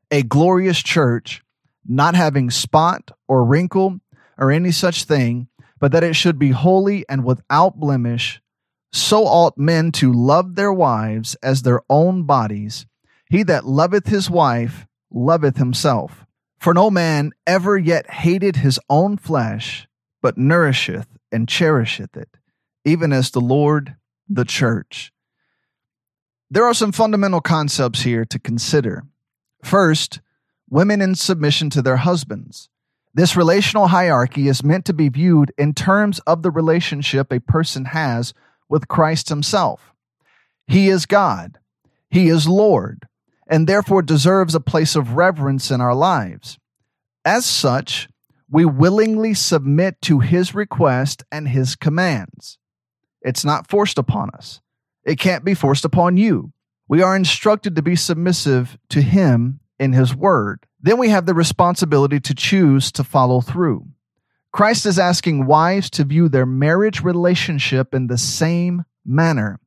a 0.10 0.24
glorious 0.24 0.82
church, 0.82 1.44
not 1.86 2.16
having 2.16 2.50
spot 2.50 3.12
or 3.28 3.44
wrinkle 3.46 4.00
or 4.38 4.52
any 4.52 4.72
such 4.72 5.04
thing 5.04 5.48
but 5.80 5.92
that 5.92 6.04
it 6.04 6.16
should 6.16 6.40
be 6.40 6.50
holy 6.50 7.06
and 7.10 7.24
without 7.24 7.80
blemish. 7.80 8.42
So 8.92 9.26
ought 9.26 9.58
men 9.58 9.92
to 9.94 10.12
love 10.12 10.56
their 10.56 10.74
wives 10.74 11.36
as 11.44 11.62
their 11.62 11.82
own 11.90 12.24
bodies. 12.24 12.86
He 13.30 13.44
that 13.44 13.66
loveth 13.66 14.08
his 14.08 14.30
wife 14.30 14.88
loveth 15.12 15.58
himself. 15.58 16.26
For 16.58 16.74
no 16.74 16.90
man 16.90 17.32
ever 17.46 17.78
yet 17.78 18.10
hated 18.10 18.58
his 18.58 18.80
own 18.90 19.18
flesh, 19.18 19.88
but 20.22 20.38
nourisheth 20.38 21.08
and 21.32 21.48
cherisheth 21.48 22.18
it, 22.18 22.30
even 22.84 23.14
as 23.14 23.32
the 23.32 23.42
Lord 23.42 23.96
the 24.28 24.46
church. 24.46 25.12
There 26.50 26.66
are 26.66 26.74
some 26.74 26.92
fundamental 26.92 27.42
concepts 27.42 28.02
here 28.02 28.26
to 28.26 28.40
consider. 28.40 29.04
First, 29.64 30.22
women 30.70 31.02
in 31.02 31.16
submission 31.16 31.70
to 31.72 31.82
their 31.82 31.98
husbands. 31.98 32.70
This 33.14 33.36
relational 33.36 33.88
hierarchy 33.88 34.48
is 34.48 34.64
meant 34.64 34.86
to 34.86 34.94
be 34.94 35.10
viewed 35.10 35.52
in 35.58 35.74
terms 35.74 36.20
of 36.20 36.44
the 36.44 36.52
relationship 36.52 37.32
a 37.32 37.40
person 37.40 37.86
has 37.86 38.34
with 38.70 38.88
Christ 38.88 39.30
himself. 39.30 39.94
He 40.68 40.90
is 40.90 41.06
God, 41.06 41.58
He 42.10 42.28
is 42.28 42.48
Lord, 42.48 43.08
and 43.50 43.68
therefore 43.68 44.02
deserves 44.02 44.56
a 44.56 44.60
place 44.60 44.96
of 44.96 45.14
reverence 45.14 45.72
in 45.72 45.82
our 45.82 45.96
lives. 45.96 46.58
As 47.24 47.46
such, 47.46 48.08
we 48.50 48.66
willingly 48.66 49.34
submit 49.34 50.02
to 50.04 50.20
His 50.20 50.56
request 50.56 51.24
and 51.32 51.48
His 51.48 51.76
commands. 51.76 52.58
It's 53.22 53.44
not 53.44 53.70
forced 53.70 53.98
upon 53.98 54.30
us. 54.32 54.62
It 55.04 55.20
can't 55.20 55.44
be 55.44 55.54
forced 55.54 55.86
upon 55.86 56.18
you. 56.18 56.52
We 56.88 57.02
are 57.02 57.16
instructed 57.16 57.76
to 57.76 57.82
be 57.82 57.96
submissive 57.96 58.78
to 58.90 59.02
Him 59.02 59.60
in 59.80 59.94
His 59.94 60.16
Word. 60.16 60.66
Then 60.82 60.98
we 60.98 61.10
have 61.10 61.26
the 61.26 61.34
responsibility 61.34 62.20
to 62.22 62.34
choose 62.34 62.92
to 62.94 63.04
follow 63.04 63.42
through. 63.42 63.88
Christ 64.54 64.86
is 64.86 64.98
asking 64.98 65.46
wives 65.46 65.90
to 65.92 66.04
view 66.04 66.30
their 66.30 66.46
marriage 66.46 67.02
relationship 67.02 67.94
in 67.94 68.08
the 68.08 68.18
same 68.18 68.86
manner. 69.06 69.60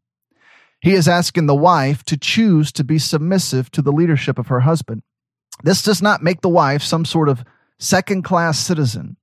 He 0.81 0.95
is 0.95 1.09
asking 1.09 1.47
the 1.47 1.55
wife 1.55 2.03
to 2.05 2.17
choose 2.17 2.73
to 2.73 2.85
be 2.85 2.99
submissive 2.99 3.71
to 3.73 3.83
the 3.83 3.93
leadership 3.93 4.39
of 4.39 4.47
her 4.47 4.61
husband. 4.61 5.03
This 5.63 5.83
does 5.83 6.01
not 6.01 6.23
make 6.23 6.41
the 6.41 6.49
wife 6.49 6.83
some 6.83 7.05
sort 7.05 7.29
of 7.29 7.45
second 7.79 8.23
class 8.23 8.59
citizen, 8.59 9.17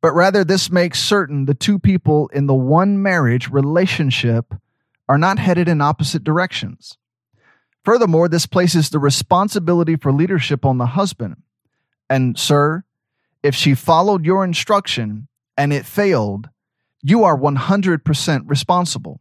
but 0.00 0.12
rather 0.12 0.44
this 0.44 0.70
makes 0.70 1.02
certain 1.02 1.46
the 1.46 1.54
two 1.54 1.78
people 1.78 2.28
in 2.28 2.46
the 2.46 2.54
one 2.54 3.02
marriage 3.02 3.50
relationship 3.50 4.54
are 5.08 5.18
not 5.18 5.38
headed 5.38 5.68
in 5.68 5.80
opposite 5.80 6.22
directions. 6.22 6.96
Furthermore, 7.84 8.28
this 8.28 8.46
places 8.46 8.88
the 8.88 8.98
responsibility 8.98 9.96
for 9.96 10.12
leadership 10.12 10.64
on 10.64 10.78
the 10.78 10.86
husband. 10.86 11.42
And, 12.08 12.38
sir, 12.38 12.84
if 13.42 13.54
she 13.54 13.74
followed 13.74 14.24
your 14.24 14.44
instruction 14.44 15.28
and 15.56 15.72
it 15.72 15.84
failed, 15.84 16.48
you 17.02 17.24
are 17.24 17.36
100% 17.36 18.42
responsible. 18.46 19.20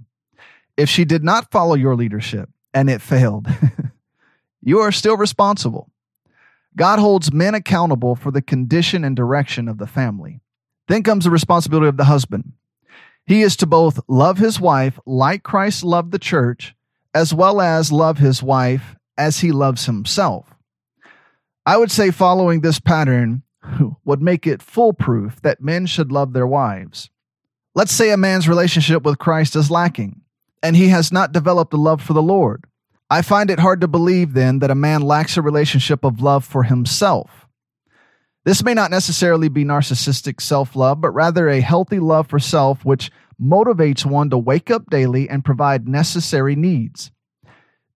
If 0.78 0.90
she 0.90 1.06
did 1.06 1.24
not 1.24 1.52
follow 1.52 1.76
your 1.76 1.96
leadership 1.96 2.50
and 2.74 2.90
it 2.90 3.02
failed, 3.02 3.48
you 4.62 4.80
are 4.80 4.92
still 4.92 5.18
responsible. 5.18 5.90
God 6.76 7.00
holds 7.00 7.32
men 7.32 7.54
accountable 7.54 8.16
for 8.16 8.32
the 8.32 8.42
condition 8.42 9.04
and 9.04 9.16
direction 9.16 9.68
of 9.68 9.78
the 9.78 9.88
family. 9.88 10.42
Then 10.88 11.04
comes 11.04 11.26
the 11.26 11.30
responsibility 11.30 11.88
of 11.88 11.98
the 11.98 12.06
husband. 12.06 12.54
He 13.26 13.42
is 13.42 13.56
to 13.58 13.68
both 13.68 14.00
love 14.08 14.38
his 14.38 14.60
wife 14.60 15.00
like 15.06 15.44
Christ 15.44 15.84
loved 15.84 16.12
the 16.12 16.20
church 16.20 16.76
as 17.14 17.34
well 17.34 17.62
as 17.62 17.92
love 17.92 18.18
his 18.18 18.42
wife 18.42 18.96
as 19.18 19.40
he 19.40 19.52
loves 19.52 19.86
himself. 19.86 20.54
I 21.66 21.78
would 21.78 21.92
say 21.92 22.12
following 22.12 22.62
this 22.62 22.80
pattern 22.80 23.44
would 24.06 24.22
make 24.22 24.46
it 24.48 24.62
foolproof 24.62 25.42
that 25.42 25.62
men 25.62 25.86
should 25.86 26.12
love 26.12 26.34
their 26.34 26.48
wives. 26.48 27.10
Let's 27.76 27.94
say 27.94 28.12
a 28.12 28.18
man's 28.18 28.50
relationship 28.50 29.04
with 29.04 29.20
Christ 29.20 29.56
is 29.56 29.72
lacking, 29.72 30.22
and 30.64 30.76
he 30.76 30.88
has 30.88 31.12
not 31.12 31.34
developed 31.34 31.74
a 31.74 31.78
love 31.78 32.02
for 32.02 32.14
the 32.14 32.22
Lord. 32.24 32.66
I 33.10 33.22
find 33.22 33.52
it 33.52 33.60
hard 33.60 33.82
to 33.82 33.88
believe 33.88 34.34
then 34.34 34.60
that 34.60 34.72
a 34.72 34.76
man 34.76 35.02
lacks 35.02 35.38
a 35.38 35.42
relationship 35.42 36.04
of 36.04 36.22
love 36.22 36.46
for 36.46 36.64
himself. 36.64 37.46
This 38.46 38.64
may 38.64 38.74
not 38.74 38.90
necessarily 38.90 39.50
be 39.50 39.64
narcissistic 39.64 40.42
self 40.42 40.76
love, 40.76 41.00
but 41.02 41.12
rather 41.12 41.48
a 41.48 41.62
healthy 41.62 42.00
love 42.00 42.28
for 42.28 42.40
self, 42.40 42.84
which 42.84 43.12
motivates 43.42 44.06
one 44.06 44.30
to 44.30 44.38
wake 44.38 44.72
up 44.72 44.90
daily 44.90 45.30
and 45.30 45.46
provide 45.46 45.88
necessary 45.88 46.56
needs. 46.56 47.12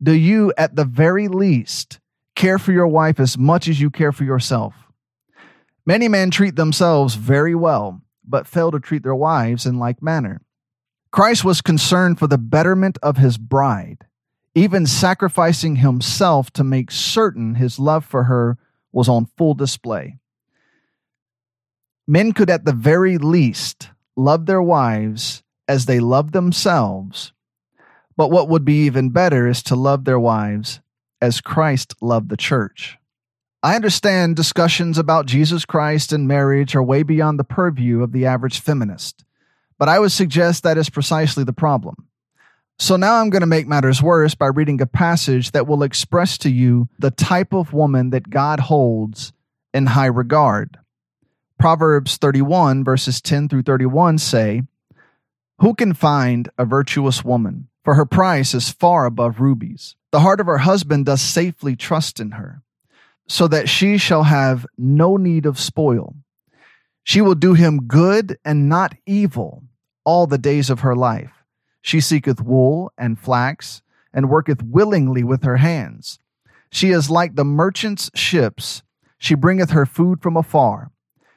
Do 0.02 0.14
you, 0.14 0.54
at 0.58 0.76
the 0.76 0.86
very 0.86 1.28
least, 1.28 2.00
care 2.36 2.60
for 2.60 2.72
your 2.72 2.88
wife 2.88 3.20
as 3.20 3.38
much 3.38 3.68
as 3.68 3.82
you 3.82 3.90
care 3.90 4.12
for 4.12 4.24
yourself? 4.24 4.74
Many 5.86 6.08
men 6.08 6.32
treat 6.32 6.56
themselves 6.56 7.16
very 7.16 7.56
well, 7.56 8.02
but 8.24 8.46
fail 8.46 8.72
to 8.72 8.80
treat 8.80 9.04
their 9.04 9.16
wives 9.16 9.66
in 9.66 9.80
like 9.80 10.02
manner. 10.02 10.42
Christ 11.18 11.44
was 11.44 11.62
concerned 11.62 12.20
for 12.20 12.28
the 12.28 12.38
betterment 12.38 13.00
of 13.02 13.18
his 13.18 13.40
bride, 13.40 14.06
even 14.54 14.86
sacrificing 14.86 15.78
himself 15.78 16.52
to 16.52 16.64
make 16.64 16.92
certain 16.92 17.56
his 17.56 17.80
love 17.80 18.06
for 18.06 18.26
her 18.26 18.60
was 18.92 19.10
on 19.10 19.26
full 19.36 19.56
display. 19.56 20.20
Men 22.08 22.34
could, 22.34 22.52
at 22.52 22.66
the 22.66 22.72
very 22.72 23.18
least, 23.18 23.90
love 24.16 24.46
their 24.46 24.62
wives 24.62 25.42
as 25.68 25.88
they 25.88 26.00
love 26.00 26.34
themselves. 26.34 27.34
But 28.16 28.30
what 28.30 28.48
would 28.48 28.64
be 28.64 28.86
even 28.86 29.10
better 29.10 29.48
is 29.48 29.64
to 29.64 29.76
love 29.76 30.06
their 30.06 30.20
wives 30.20 30.82
as 31.20 31.42
Christ 31.42 31.96
loved 32.00 32.30
the 32.30 32.38
church. 32.38 32.96
I 33.64 33.76
understand 33.76 34.36
discussions 34.36 35.00
about 35.00 35.26
Jesus 35.26 35.66
Christ 35.66 36.14
and 36.14 36.28
marriage 36.28 36.76
are 36.76 36.84
way 36.84 37.02
beyond 37.02 37.40
the 37.40 37.44
purview 37.44 38.04
of 38.04 38.12
the 38.12 38.28
average 38.28 38.60
feminist, 38.60 39.26
but 39.78 39.90
I 39.90 40.00
would 40.00 40.12
suggest 40.12 40.64
that 40.64 40.78
is 40.78 40.90
precisely 40.90 41.44
the 41.44 41.54
problem. 41.54 42.08
So 42.80 42.96
now 42.96 43.16
I'm 43.16 43.32
going 43.32 43.42
to 43.42 43.48
make 43.48 43.68
matters 43.68 44.04
worse 44.04 44.36
by 44.36 44.48
reading 44.48 44.82
a 44.82 44.86
passage 44.86 45.52
that 45.52 45.66
will 45.66 45.82
express 45.82 46.38
to 46.40 46.50
you 46.50 46.88
the 47.00 47.10
type 47.10 47.54
of 47.54 47.74
woman 47.74 48.12
that 48.12 48.30
God 48.30 48.60
holds 48.60 49.34
in 49.74 49.88
high 49.88 50.06
regard. 50.06 50.78
Proverbs 51.60 52.18
31, 52.18 52.84
verses 52.84 53.20
10 53.20 53.50
through 53.50 53.64
31 53.64 54.20
say, 54.20 54.62
Who 55.60 55.74
can 55.74 55.94
find 55.94 56.50
a 56.58 56.66
virtuous 56.66 57.26
woman? 57.26 57.68
For 57.84 57.96
her 57.96 58.06
price 58.06 58.54
is 58.54 58.70
far 58.70 59.06
above 59.06 59.40
rubies. 59.40 59.96
The 60.12 60.20
heart 60.20 60.40
of 60.40 60.46
her 60.46 60.60
husband 60.60 61.08
does 61.08 61.22
safely 61.22 61.76
trust 61.76 62.20
in 62.20 62.32
her, 62.32 62.62
so 63.28 63.48
that 63.48 63.70
she 63.70 63.98
shall 63.98 64.24
have 64.24 64.68
no 64.78 65.18
need 65.18 65.48
of 65.48 65.60
spoil. 65.60 66.16
She 67.04 67.22
will 67.22 67.36
do 67.36 67.54
him 67.54 67.88
good 67.88 68.38
and 68.46 68.70
not 68.70 68.94
evil 69.06 69.64
all 70.08 70.26
the 70.26 70.38
days 70.38 70.70
of 70.70 70.80
her 70.80 70.96
life. 70.96 71.44
She 71.82 72.00
seeketh 72.00 72.42
wool 72.42 72.94
and 72.98 73.20
flax, 73.20 73.82
and 74.14 74.30
worketh 74.30 74.64
willingly 74.64 75.22
with 75.22 75.44
her 75.44 75.58
hands. 75.58 76.18
She 76.72 76.92
is 76.92 77.10
like 77.10 77.36
the 77.36 77.44
merchant's 77.44 78.10
ships. 78.16 78.84
She 79.18 79.36
bringeth 79.36 79.72
her 79.72 79.86
food 79.86 80.22
from 80.22 80.38
afar. 80.38 80.92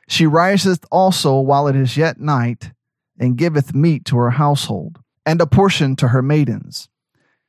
She 0.09 0.25
riseth 0.25 0.85
also 0.89 1.41
while 1.41 1.67
it 1.67 1.75
is 1.75 1.97
yet 1.97 2.21
night, 2.21 2.71
and 3.19 3.37
giveth 3.37 3.75
meat 3.75 4.05
to 4.05 4.17
her 4.19 4.31
household, 4.31 5.01
and 5.27 5.41
a 5.41 5.49
portion 5.49 5.97
to 5.97 6.09
her 6.09 6.23
maidens. 6.23 6.89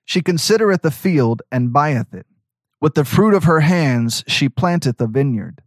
She 0.03 0.23
considereth 0.23 0.81
the 0.81 0.89
field, 0.89 1.43
and 1.51 1.71
buyeth 1.71 2.15
it. 2.15 2.25
With 2.79 2.95
the 2.95 3.05
fruit 3.05 3.35
of 3.35 3.43
her 3.43 3.59
hands 3.59 4.23
she 4.27 4.49
planteth 4.49 4.99
a 4.99 5.05
vineyard. 5.05 5.61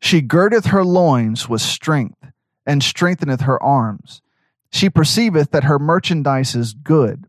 She 0.00 0.22
girdeth 0.22 0.66
her 0.66 0.82
loins 0.82 1.46
with 1.46 1.60
strength, 1.60 2.32
and 2.64 2.82
strengtheneth 2.82 3.42
her 3.42 3.62
arms. 3.62 4.22
She 4.74 4.90
perceiveth 4.90 5.52
that 5.52 5.62
her 5.62 5.78
merchandise 5.78 6.56
is 6.56 6.74
good. 6.74 7.28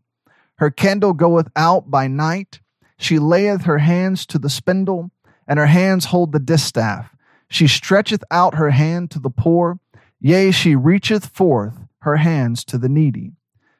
Her 0.55 0.71
candle 0.71 1.13
goeth 1.13 1.47
out 1.55 1.91
by 1.91 2.07
night. 2.07 2.59
She 2.97 3.19
layeth 3.19 3.65
her 3.65 3.77
hands 3.77 4.25
to 4.27 4.39
the 4.39 4.49
spindle, 4.49 5.11
and 5.47 5.59
her 5.59 5.67
hands 5.67 6.05
hold 6.05 6.31
the 6.31 6.39
distaff. 6.39 7.15
She 7.47 7.67
stretcheth 7.67 8.23
out 8.31 8.55
her 8.55 8.71
hand 8.71 9.11
to 9.11 9.19
the 9.19 9.29
poor, 9.29 9.79
yea, 10.19 10.49
she 10.49 10.75
reacheth 10.75 11.27
forth 11.27 11.75
her 11.99 12.15
hands 12.17 12.65
to 12.65 12.79
the 12.79 12.89
needy. 12.89 13.33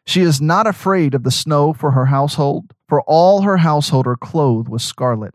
She 0.06 0.21
is 0.21 0.39
not 0.39 0.67
afraid 0.67 1.15
of 1.15 1.23
the 1.23 1.32
snow 1.32 1.73
for 1.73 1.89
her 1.89 2.06
household, 2.06 2.71
for 2.88 3.01
all 3.08 3.41
her 3.41 3.58
household 3.58 4.06
are 4.06 4.15
clothed 4.15 4.69
with 4.69 4.84
scarlet. 4.84 5.34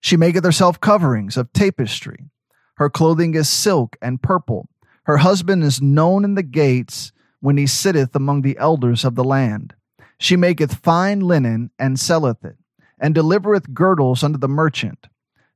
She 0.00 0.16
maketh 0.16 0.44
herself 0.44 0.80
coverings 0.80 1.36
of 1.36 1.52
tapestry. 1.52 2.30
Her 2.76 2.88
clothing 2.88 3.34
is 3.34 3.48
silk 3.48 3.96
and 4.00 4.22
purple. 4.22 4.68
Her 5.06 5.16
husband 5.16 5.64
is 5.64 5.82
known 5.82 6.24
in 6.24 6.36
the 6.36 6.44
gates 6.44 7.10
when 7.40 7.56
he 7.56 7.66
sitteth 7.66 8.14
among 8.14 8.42
the 8.42 8.56
elders 8.58 9.04
of 9.04 9.14
the 9.14 9.24
land. 9.24 9.74
She 10.18 10.36
maketh 10.36 10.74
fine 10.74 11.20
linen 11.20 11.70
and 11.78 11.98
selleth 11.98 12.44
it, 12.44 12.56
and 12.98 13.14
delivereth 13.14 13.72
girdles 13.72 14.22
unto 14.22 14.38
the 14.38 14.48
merchant. 14.48 15.06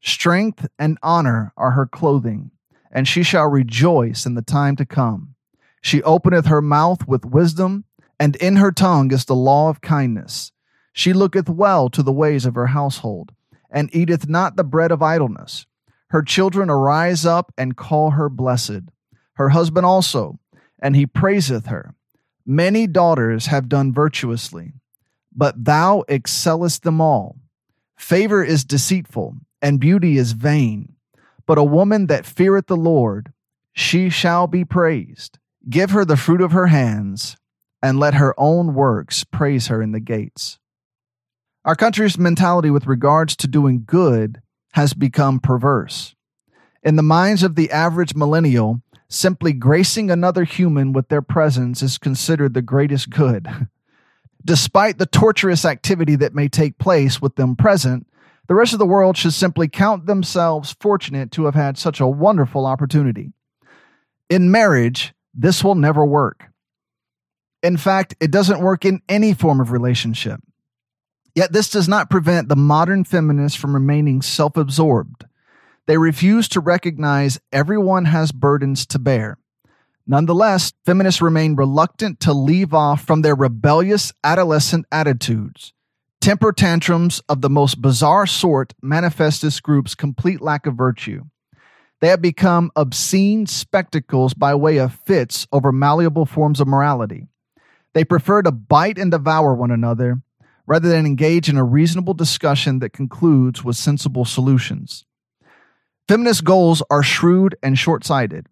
Strength 0.00 0.68
and 0.78 0.98
honor 1.02 1.52
are 1.56 1.72
her 1.72 1.86
clothing, 1.86 2.50
and 2.90 3.06
she 3.06 3.22
shall 3.22 3.48
rejoice 3.48 4.26
in 4.26 4.34
the 4.34 4.42
time 4.42 4.76
to 4.76 4.86
come. 4.86 5.34
She 5.80 6.02
openeth 6.02 6.46
her 6.46 6.62
mouth 6.62 7.08
with 7.08 7.24
wisdom, 7.24 7.84
and 8.20 8.36
in 8.36 8.56
her 8.56 8.70
tongue 8.70 9.12
is 9.12 9.24
the 9.24 9.34
law 9.34 9.68
of 9.68 9.80
kindness. 9.80 10.52
She 10.92 11.12
looketh 11.12 11.48
well 11.48 11.88
to 11.90 12.02
the 12.02 12.12
ways 12.12 12.46
of 12.46 12.54
her 12.54 12.68
household, 12.68 13.32
and 13.70 13.94
eateth 13.94 14.28
not 14.28 14.56
the 14.56 14.64
bread 14.64 14.92
of 14.92 15.02
idleness. 15.02 15.66
Her 16.08 16.22
children 16.22 16.68
arise 16.68 17.24
up 17.24 17.52
and 17.56 17.76
call 17.76 18.10
her 18.10 18.28
blessed. 18.28 18.82
Her 19.34 19.48
husband 19.48 19.86
also, 19.86 20.38
and 20.82 20.94
he 20.94 21.06
praiseth 21.06 21.66
her. 21.66 21.94
Many 22.44 22.86
daughters 22.86 23.46
have 23.46 23.68
done 23.68 23.94
virtuously, 23.94 24.72
but 25.34 25.64
thou 25.64 26.04
excellest 26.08 26.82
them 26.82 27.00
all. 27.00 27.36
Favor 27.96 28.44
is 28.44 28.64
deceitful 28.64 29.36
and 29.62 29.78
beauty 29.78 30.18
is 30.18 30.32
vain. 30.32 30.96
But 31.46 31.58
a 31.58 31.64
woman 31.64 32.08
that 32.08 32.26
feareth 32.26 32.66
the 32.66 32.76
Lord, 32.76 33.32
she 33.72 34.10
shall 34.10 34.46
be 34.46 34.64
praised. 34.64 35.38
Give 35.70 35.90
her 35.90 36.04
the 36.04 36.16
fruit 36.16 36.40
of 36.40 36.52
her 36.52 36.66
hands, 36.66 37.36
and 37.80 37.98
let 37.98 38.14
her 38.14 38.34
own 38.36 38.74
works 38.74 39.24
praise 39.24 39.68
her 39.68 39.80
in 39.80 39.92
the 39.92 40.00
gates. 40.00 40.58
Our 41.64 41.76
country's 41.76 42.18
mentality 42.18 42.70
with 42.70 42.86
regards 42.86 43.36
to 43.36 43.46
doing 43.46 43.84
good 43.86 44.42
has 44.72 44.94
become 44.94 45.38
perverse. 45.38 46.14
In 46.82 46.96
the 46.96 47.02
minds 47.02 47.44
of 47.44 47.54
the 47.54 47.70
average 47.70 48.16
millennial, 48.16 48.82
simply 49.12 49.52
gracing 49.52 50.10
another 50.10 50.44
human 50.44 50.92
with 50.92 51.08
their 51.08 51.22
presence 51.22 51.82
is 51.82 51.98
considered 51.98 52.54
the 52.54 52.62
greatest 52.62 53.10
good. 53.10 53.48
Despite 54.44 54.98
the 54.98 55.06
torturous 55.06 55.64
activity 55.64 56.16
that 56.16 56.34
may 56.34 56.48
take 56.48 56.78
place 56.78 57.22
with 57.22 57.36
them 57.36 57.54
present, 57.54 58.06
the 58.48 58.54
rest 58.54 58.72
of 58.72 58.80
the 58.80 58.86
world 58.86 59.16
should 59.16 59.32
simply 59.32 59.68
count 59.68 60.06
themselves 60.06 60.74
fortunate 60.80 61.30
to 61.32 61.44
have 61.44 61.54
had 61.54 61.78
such 61.78 62.00
a 62.00 62.08
wonderful 62.08 62.66
opportunity. 62.66 63.32
In 64.28 64.50
marriage, 64.50 65.14
this 65.32 65.62
will 65.62 65.76
never 65.76 66.04
work. 66.04 66.48
In 67.62 67.76
fact, 67.76 68.16
it 68.20 68.32
doesn't 68.32 68.60
work 68.60 68.84
in 68.84 69.00
any 69.08 69.32
form 69.32 69.60
of 69.60 69.70
relationship. 69.70 70.40
Yet, 71.34 71.52
this 71.52 71.70
does 71.70 71.88
not 71.88 72.10
prevent 72.10 72.48
the 72.48 72.56
modern 72.56 73.04
feminists 73.04 73.56
from 73.56 73.74
remaining 73.74 74.20
self 74.20 74.56
absorbed. 74.56 75.24
They 75.86 75.98
refuse 75.98 76.48
to 76.50 76.60
recognize 76.60 77.40
everyone 77.52 78.06
has 78.06 78.32
burdens 78.32 78.86
to 78.86 78.98
bear. 78.98 79.38
Nonetheless, 80.06 80.72
feminists 80.84 81.22
remain 81.22 81.56
reluctant 81.56 82.20
to 82.20 82.32
leave 82.32 82.74
off 82.74 83.04
from 83.04 83.22
their 83.22 83.34
rebellious 83.34 84.12
adolescent 84.24 84.86
attitudes 84.90 85.72
Temper 86.22 86.52
tantrums 86.52 87.20
of 87.28 87.40
the 87.40 87.50
most 87.50 87.82
bizarre 87.82 88.28
sort 88.28 88.74
manifest 88.80 89.42
this 89.42 89.58
group's 89.58 89.96
complete 89.96 90.40
lack 90.40 90.66
of 90.66 90.76
virtue. 90.76 91.24
They 92.00 92.06
have 92.06 92.22
become 92.22 92.70
obscene 92.76 93.46
spectacles 93.46 94.32
by 94.32 94.54
way 94.54 94.76
of 94.76 94.94
fits 94.94 95.48
over 95.50 95.72
malleable 95.72 96.24
forms 96.24 96.60
of 96.60 96.68
morality. 96.68 97.26
They 97.92 98.04
prefer 98.04 98.40
to 98.42 98.52
bite 98.52 98.98
and 98.98 99.10
devour 99.10 99.52
one 99.56 99.72
another 99.72 100.22
rather 100.64 100.88
than 100.88 101.06
engage 101.06 101.48
in 101.48 101.56
a 101.56 101.64
reasonable 101.64 102.14
discussion 102.14 102.78
that 102.78 102.92
concludes 102.92 103.64
with 103.64 103.74
sensible 103.74 104.24
solutions. 104.24 105.04
Feminist 106.08 106.44
goals 106.44 106.82
are 106.90 107.02
shrewd 107.02 107.56
and 107.62 107.78
short 107.78 108.04
sighted. 108.04 108.46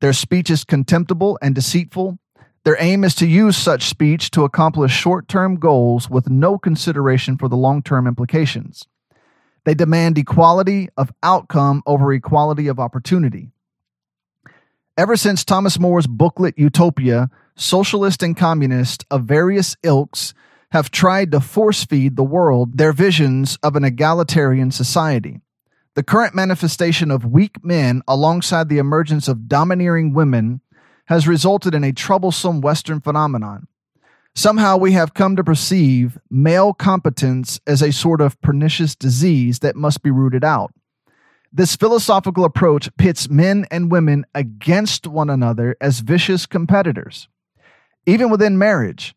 Their 0.00 0.12
speech 0.12 0.50
is 0.50 0.64
contemptible 0.64 1.38
and 1.40 1.54
deceitful, 1.54 2.18
their 2.64 2.76
aim 2.80 3.04
is 3.04 3.14
to 3.16 3.26
use 3.26 3.58
such 3.58 3.88
speech 3.88 4.30
to 4.30 4.44
accomplish 4.44 4.90
short 4.90 5.28
term 5.28 5.56
goals 5.56 6.08
with 6.08 6.30
no 6.30 6.58
consideration 6.58 7.36
for 7.36 7.46
the 7.46 7.56
long 7.56 7.82
term 7.82 8.06
implications. 8.06 8.88
They 9.64 9.74
demand 9.74 10.16
equality 10.16 10.88
of 10.96 11.12
outcome 11.22 11.82
over 11.86 12.12
equality 12.12 12.68
of 12.68 12.80
opportunity. 12.80 13.50
Ever 14.96 15.16
since 15.16 15.44
Thomas 15.44 15.78
More's 15.78 16.06
booklet 16.06 16.54
Utopia, 16.56 17.28
socialists 17.54 18.22
and 18.22 18.36
communists 18.36 19.04
of 19.10 19.24
various 19.24 19.76
ilks 19.82 20.32
have 20.70 20.90
tried 20.90 21.32
to 21.32 21.40
force 21.40 21.84
feed 21.84 22.16
the 22.16 22.24
world 22.24 22.78
their 22.78 22.92
visions 22.92 23.58
of 23.62 23.76
an 23.76 23.84
egalitarian 23.84 24.70
society. 24.70 25.40
The 25.94 26.02
current 26.02 26.34
manifestation 26.34 27.12
of 27.12 27.24
weak 27.24 27.64
men 27.64 28.02
alongside 28.08 28.68
the 28.68 28.78
emergence 28.78 29.28
of 29.28 29.46
domineering 29.48 30.12
women 30.12 30.60
has 31.04 31.28
resulted 31.28 31.72
in 31.72 31.84
a 31.84 31.92
troublesome 31.92 32.60
Western 32.60 33.00
phenomenon. 33.00 33.68
Somehow 34.34 34.76
we 34.76 34.90
have 34.92 35.14
come 35.14 35.36
to 35.36 35.44
perceive 35.44 36.18
male 36.28 36.74
competence 36.74 37.60
as 37.64 37.80
a 37.80 37.92
sort 37.92 38.20
of 38.20 38.40
pernicious 38.40 38.96
disease 38.96 39.60
that 39.60 39.76
must 39.76 40.02
be 40.02 40.10
rooted 40.10 40.42
out. 40.42 40.74
This 41.52 41.76
philosophical 41.76 42.44
approach 42.44 42.90
pits 42.96 43.30
men 43.30 43.64
and 43.70 43.92
women 43.92 44.26
against 44.34 45.06
one 45.06 45.30
another 45.30 45.76
as 45.80 46.00
vicious 46.00 46.44
competitors. 46.44 47.28
Even 48.04 48.30
within 48.30 48.58
marriage, 48.58 49.14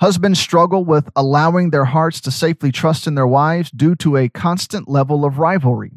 husbands 0.00 0.40
struggle 0.40 0.84
with 0.84 1.08
allowing 1.14 1.70
their 1.70 1.84
hearts 1.84 2.20
to 2.22 2.32
safely 2.32 2.72
trust 2.72 3.06
in 3.06 3.14
their 3.14 3.26
wives 3.28 3.70
due 3.70 3.94
to 3.94 4.16
a 4.16 4.28
constant 4.28 4.88
level 4.88 5.24
of 5.24 5.38
rivalry. 5.38 5.92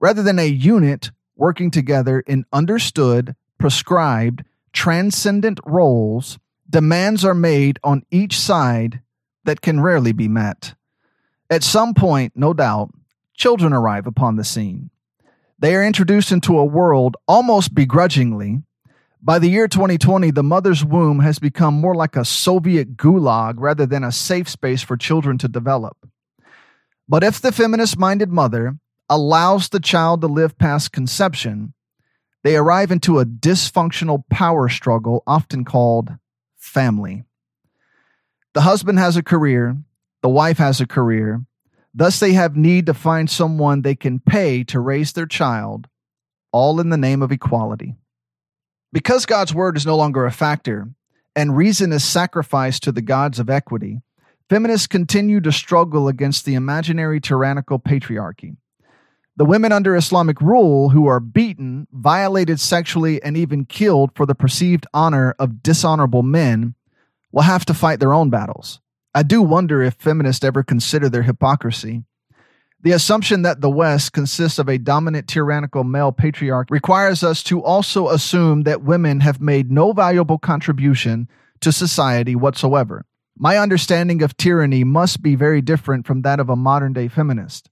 Rather 0.00 0.22
than 0.22 0.38
a 0.38 0.46
unit 0.48 1.10
working 1.36 1.70
together 1.70 2.20
in 2.20 2.46
understood, 2.52 3.36
prescribed, 3.58 4.44
transcendent 4.72 5.60
roles, 5.66 6.38
demands 6.68 7.24
are 7.24 7.34
made 7.34 7.78
on 7.84 8.02
each 8.10 8.38
side 8.38 9.02
that 9.44 9.60
can 9.60 9.80
rarely 9.80 10.12
be 10.12 10.28
met. 10.28 10.74
At 11.50 11.62
some 11.62 11.94
point, 11.94 12.32
no 12.34 12.54
doubt, 12.54 12.90
children 13.34 13.72
arrive 13.72 14.06
upon 14.06 14.36
the 14.36 14.44
scene. 14.44 14.90
They 15.58 15.74
are 15.74 15.84
introduced 15.84 16.32
into 16.32 16.58
a 16.58 16.64
world 16.64 17.16
almost 17.28 17.74
begrudgingly. 17.74 18.62
By 19.22 19.38
the 19.38 19.50
year 19.50 19.68
2020, 19.68 20.30
the 20.30 20.42
mother's 20.42 20.82
womb 20.82 21.20
has 21.20 21.38
become 21.38 21.74
more 21.74 21.94
like 21.94 22.16
a 22.16 22.24
Soviet 22.24 22.96
gulag 22.96 23.54
rather 23.58 23.84
than 23.84 24.02
a 24.02 24.12
safe 24.12 24.48
space 24.48 24.82
for 24.82 24.96
children 24.96 25.36
to 25.38 25.48
develop. 25.48 25.96
But 27.06 27.22
if 27.22 27.40
the 27.40 27.52
feminist 27.52 27.98
minded 27.98 28.30
mother 28.30 28.78
allows 29.10 29.68
the 29.68 29.80
child 29.80 30.22
to 30.22 30.26
live 30.26 30.56
past 30.56 30.92
conception, 30.92 31.74
they 32.42 32.56
arrive 32.56 32.90
into 32.90 33.18
a 33.18 33.26
dysfunctional 33.26 34.22
power 34.30 34.70
struggle, 34.70 35.22
often 35.26 35.66
called 35.66 36.16
family. 36.56 37.24
The 38.54 38.62
husband 38.62 38.98
has 38.98 39.18
a 39.18 39.22
career, 39.22 39.76
the 40.22 40.30
wife 40.30 40.56
has 40.56 40.80
a 40.80 40.86
career, 40.86 41.42
Thus, 41.92 42.20
they 42.20 42.32
have 42.34 42.56
need 42.56 42.86
to 42.86 42.94
find 42.94 43.28
someone 43.28 43.82
they 43.82 43.96
can 43.96 44.20
pay 44.20 44.62
to 44.64 44.78
raise 44.78 45.12
their 45.12 45.26
child, 45.26 45.88
all 46.52 46.80
in 46.80 46.90
the 46.90 46.96
name 46.96 47.20
of 47.22 47.32
equality. 47.32 47.96
Because 48.92 49.26
God's 49.26 49.54
word 49.54 49.76
is 49.76 49.86
no 49.86 49.96
longer 49.96 50.24
a 50.24 50.32
factor 50.32 50.88
and 51.34 51.56
reason 51.56 51.92
is 51.92 52.04
sacrificed 52.04 52.84
to 52.84 52.92
the 52.92 53.02
gods 53.02 53.38
of 53.38 53.50
equity, 53.50 54.02
feminists 54.48 54.86
continue 54.86 55.40
to 55.40 55.52
struggle 55.52 56.08
against 56.08 56.44
the 56.44 56.54
imaginary 56.54 57.20
tyrannical 57.20 57.78
patriarchy. 57.78 58.56
The 59.36 59.44
women 59.44 59.72
under 59.72 59.96
Islamic 59.96 60.40
rule 60.40 60.90
who 60.90 61.06
are 61.06 61.20
beaten, 61.20 61.86
violated 61.92 62.60
sexually, 62.60 63.22
and 63.22 63.36
even 63.36 63.64
killed 63.64 64.10
for 64.14 64.26
the 64.26 64.34
perceived 64.34 64.86
honor 64.92 65.34
of 65.38 65.62
dishonorable 65.62 66.22
men 66.22 66.74
will 67.32 67.42
have 67.42 67.64
to 67.66 67.74
fight 67.74 68.00
their 68.00 68.12
own 68.12 68.28
battles. 68.28 68.80
I 69.14 69.22
do 69.22 69.42
wonder 69.42 69.82
if 69.82 69.94
feminists 69.94 70.44
ever 70.44 70.62
consider 70.62 71.08
their 71.08 71.22
hypocrisy. 71.22 72.04
The 72.82 72.92
assumption 72.92 73.42
that 73.42 73.60
the 73.60 73.70
West 73.70 74.12
consists 74.12 74.58
of 74.58 74.68
a 74.68 74.78
dominant 74.78 75.28
tyrannical 75.28 75.84
male 75.84 76.12
patriarch 76.12 76.68
requires 76.70 77.22
us 77.22 77.42
to 77.44 77.62
also 77.62 78.08
assume 78.08 78.62
that 78.62 78.82
women 78.82 79.20
have 79.20 79.40
made 79.40 79.70
no 79.70 79.92
valuable 79.92 80.38
contribution 80.38 81.28
to 81.60 81.72
society 81.72 82.34
whatsoever. 82.34 83.04
My 83.36 83.58
understanding 83.58 84.22
of 84.22 84.36
tyranny 84.36 84.84
must 84.84 85.22
be 85.22 85.34
very 85.34 85.60
different 85.60 86.06
from 86.06 86.22
that 86.22 86.40
of 86.40 86.48
a 86.48 86.56
modern 86.56 86.92
day 86.92 87.08
feminist. 87.08 87.68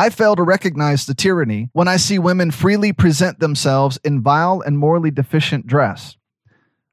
I 0.00 0.08
fail 0.08 0.34
to 0.34 0.42
recognize 0.42 1.04
the 1.04 1.12
tyranny 1.12 1.68
when 1.74 1.86
I 1.86 1.98
see 1.98 2.18
women 2.18 2.52
freely 2.52 2.90
present 2.90 3.38
themselves 3.38 3.98
in 4.02 4.22
vile 4.22 4.62
and 4.64 4.78
morally 4.78 5.10
deficient 5.10 5.66
dress. 5.66 6.16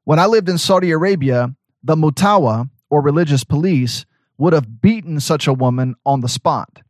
When 0.03 0.19
I 0.19 0.25
lived 0.25 0.49
in 0.49 0.57
Saudi 0.57 0.91
Arabia, 0.91 1.55
the 1.81 1.95
mutawa, 1.95 2.69
or 2.89 3.01
religious 3.01 3.45
police 3.45 4.05
would 4.37 4.51
have 4.51 4.81
beaten 4.81 5.21
such 5.21 5.47
a 5.47 5.53
woman 5.53 5.95
on 6.05 6.19
the 6.19 6.27
spot. 6.27 6.81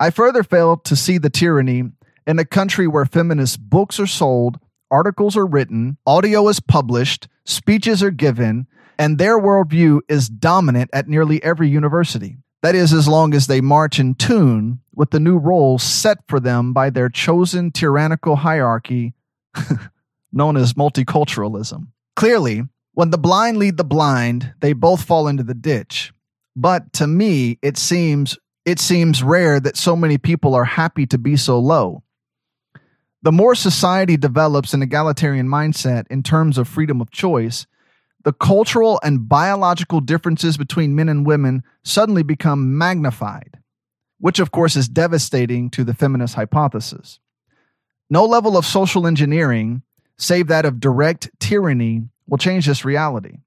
I 0.00 0.08
further 0.08 0.42
fail 0.42 0.78
to 0.78 0.96
see 0.96 1.18
the 1.18 1.28
tyranny 1.28 1.82
in 2.26 2.38
a 2.38 2.46
country 2.46 2.88
where 2.88 3.04
feminist 3.04 3.60
books 3.60 4.00
are 4.00 4.06
sold, 4.06 4.58
articles 4.90 5.36
are 5.36 5.46
written, 5.46 5.98
audio 6.06 6.48
is 6.48 6.60
published, 6.60 7.28
speeches 7.44 8.02
are 8.02 8.10
given, 8.10 8.66
and 8.98 9.18
their 9.18 9.38
worldview 9.38 10.00
is 10.08 10.30
dominant 10.30 10.88
at 10.94 11.08
nearly 11.08 11.44
every 11.44 11.68
university. 11.68 12.38
That 12.62 12.74
is, 12.74 12.92
as 12.92 13.08
long 13.08 13.34
as 13.34 13.48
they 13.48 13.60
march 13.60 13.98
in 13.98 14.14
tune 14.14 14.80
with 14.94 15.10
the 15.10 15.20
new 15.20 15.36
roles 15.36 15.82
set 15.82 16.18
for 16.28 16.38
them 16.38 16.72
by 16.72 16.90
their 16.90 17.08
chosen 17.08 17.72
tyrannical 17.72 18.36
hierarchy 18.36 19.14
known 20.32 20.56
as 20.56 20.74
multiculturalism. 20.74 21.88
Clearly, 22.14 22.62
when 22.94 23.10
the 23.10 23.18
blind 23.18 23.56
lead 23.56 23.78
the 23.78 23.84
blind, 23.84 24.54
they 24.60 24.74
both 24.74 25.02
fall 25.02 25.26
into 25.26 25.42
the 25.42 25.54
ditch. 25.54 26.12
But 26.54 26.92
to 26.94 27.06
me, 27.06 27.58
it 27.62 27.76
seems 27.76 28.38
it 28.64 28.78
seems 28.78 29.24
rare 29.24 29.58
that 29.58 29.76
so 29.76 29.96
many 29.96 30.18
people 30.18 30.54
are 30.54 30.64
happy 30.64 31.04
to 31.06 31.18
be 31.18 31.36
so 31.36 31.58
low. 31.58 32.04
The 33.22 33.32
more 33.32 33.56
society 33.56 34.16
develops 34.16 34.72
an 34.72 34.82
egalitarian 34.82 35.48
mindset 35.48 36.06
in 36.10 36.22
terms 36.22 36.58
of 36.58 36.68
freedom 36.68 37.00
of 37.00 37.10
choice, 37.10 37.66
the 38.24 38.32
cultural 38.32 39.00
and 39.02 39.28
biological 39.28 40.00
differences 40.00 40.56
between 40.56 40.94
men 40.94 41.08
and 41.08 41.26
women 41.26 41.62
suddenly 41.82 42.22
become 42.22 42.76
magnified, 42.78 43.58
which 44.18 44.38
of 44.38 44.50
course 44.50 44.76
is 44.76 44.88
devastating 44.88 45.70
to 45.70 45.84
the 45.84 45.94
feminist 45.94 46.34
hypothesis. 46.34 47.18
No 48.08 48.24
level 48.24 48.56
of 48.56 48.66
social 48.66 49.06
engineering, 49.06 49.82
save 50.18 50.46
that 50.48 50.64
of 50.64 50.80
direct 50.80 51.30
tyranny, 51.40 52.04
will 52.28 52.38
change 52.38 52.66
this 52.66 52.84
reality. 52.84 53.38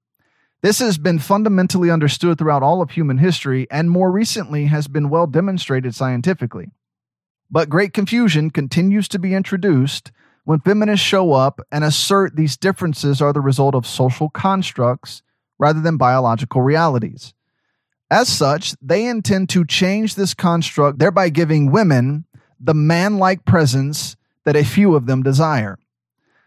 This 0.62 0.78
has 0.80 0.98
been 0.98 1.18
fundamentally 1.18 1.90
understood 1.90 2.38
throughout 2.38 2.62
all 2.62 2.82
of 2.82 2.90
human 2.90 3.18
history 3.18 3.66
and 3.70 3.90
more 3.90 4.10
recently 4.10 4.66
has 4.66 4.88
been 4.88 5.08
well 5.08 5.26
demonstrated 5.26 5.94
scientifically. 5.94 6.70
But 7.50 7.68
great 7.68 7.92
confusion 7.92 8.50
continues 8.50 9.06
to 9.08 9.18
be 9.18 9.34
introduced 9.34 10.10
when 10.46 10.60
feminists 10.60 11.04
show 11.04 11.32
up 11.32 11.60
and 11.72 11.82
assert 11.82 12.36
these 12.36 12.56
differences 12.56 13.20
are 13.20 13.32
the 13.32 13.40
result 13.40 13.74
of 13.74 13.84
social 13.84 14.30
constructs 14.30 15.20
rather 15.58 15.80
than 15.80 15.96
biological 15.96 16.62
realities. 16.62 17.34
As 18.12 18.28
such, 18.28 18.76
they 18.80 19.06
intend 19.06 19.48
to 19.50 19.64
change 19.64 20.14
this 20.14 20.34
construct, 20.34 21.00
thereby 21.00 21.30
giving 21.30 21.72
women 21.72 22.26
the 22.60 22.74
man 22.74 23.18
like 23.18 23.44
presence 23.44 24.16
that 24.44 24.54
a 24.54 24.64
few 24.64 24.94
of 24.94 25.06
them 25.06 25.24
desire. 25.24 25.80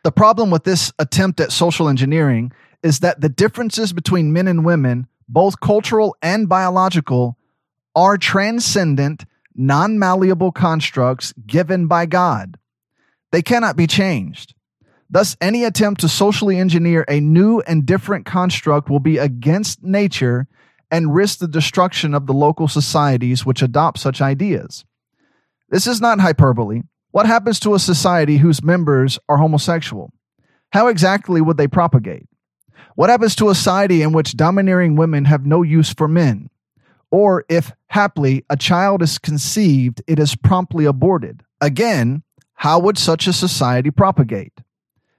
The 0.05 0.13
problem 0.13 0.49
with 0.49 0.63
this 0.63 0.93
attempt 0.97 1.41
at 1.41 1.51
social 1.51 1.89
engineering 1.89 2.53
is 2.81 3.01
that 3.01 3.19
the 3.19 3.27
differences 3.27 3.91
between 3.91 4.31
men 4.31 4.47
and 4.47 4.63
women, 4.63 5.07
both 5.27 5.59
cultural 5.59 6.15
and 6.21 6.47
biological, 6.47 7.37
are 7.97 8.17
transcendent, 8.17 9.25
non 9.53 9.99
malleable 9.99 10.53
constructs 10.53 11.33
given 11.45 11.87
by 11.87 12.05
God. 12.05 12.57
They 13.31 13.41
cannot 13.41 13.75
be 13.75 13.87
changed. 13.87 14.55
Thus, 15.09 15.35
any 15.41 15.63
attempt 15.63 16.01
to 16.01 16.09
socially 16.09 16.57
engineer 16.57 17.03
a 17.07 17.19
new 17.19 17.61
and 17.61 17.85
different 17.85 18.25
construct 18.25 18.89
will 18.89 18.99
be 18.99 19.17
against 19.17 19.83
nature 19.83 20.47
and 20.91 21.13
risk 21.13 21.39
the 21.39 21.47
destruction 21.47 22.13
of 22.13 22.27
the 22.27 22.33
local 22.33 22.67
societies 22.67 23.45
which 23.45 23.61
adopt 23.61 23.99
such 23.99 24.21
ideas. 24.21 24.85
This 25.69 25.87
is 25.87 26.01
not 26.01 26.19
hyperbole. 26.19 26.81
What 27.11 27.25
happens 27.25 27.59
to 27.61 27.73
a 27.73 27.79
society 27.79 28.37
whose 28.37 28.63
members 28.63 29.17
are 29.27 29.37
homosexual? 29.37 30.11
How 30.71 30.87
exactly 30.87 31.41
would 31.41 31.57
they 31.57 31.67
propagate? 31.67 32.27
What 32.95 33.09
happens 33.09 33.35
to 33.37 33.49
a 33.49 33.55
society 33.55 34.01
in 34.01 34.11
which 34.11 34.37
domineering 34.37 34.95
women 34.95 35.25
have 35.25 35.45
no 35.45 35.63
use 35.63 35.93
for 35.93 36.07
men? 36.07 36.49
Or 37.11 37.45
if, 37.49 37.71
haply, 37.87 38.45
a 38.49 38.57
child 38.57 39.01
is 39.01 39.17
conceived, 39.17 40.03
it 40.05 40.19
is 40.19 40.35
promptly 40.35 40.85
aborted? 40.85 41.41
Again, 41.61 42.23
how 42.59 42.77
would 42.77 42.97
such 42.97 43.25
a 43.25 43.31
society 43.31 43.89
propagate? 43.89 44.51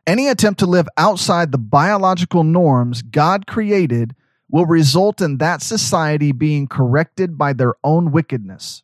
Any 0.07 0.29
attempt 0.29 0.61
to 0.61 0.67
live 0.67 0.87
outside 0.99 1.53
the 1.53 1.59
biological 1.59 2.45
norms 2.45 3.01
God 3.01 3.47
created 3.47 4.15
will 4.51 4.67
result 4.67 5.23
in 5.23 5.39
that 5.39 5.63
society 5.63 6.33
being 6.33 6.67
corrected 6.69 7.39
by 7.39 7.55
their 7.55 7.77
own 7.83 8.13
wickedness. 8.13 8.83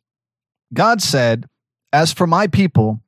God 0.73 1.03
said, 1.03 1.47
as 1.93 2.11
for 2.11 2.25
my 2.25 2.47
people, 2.47 3.03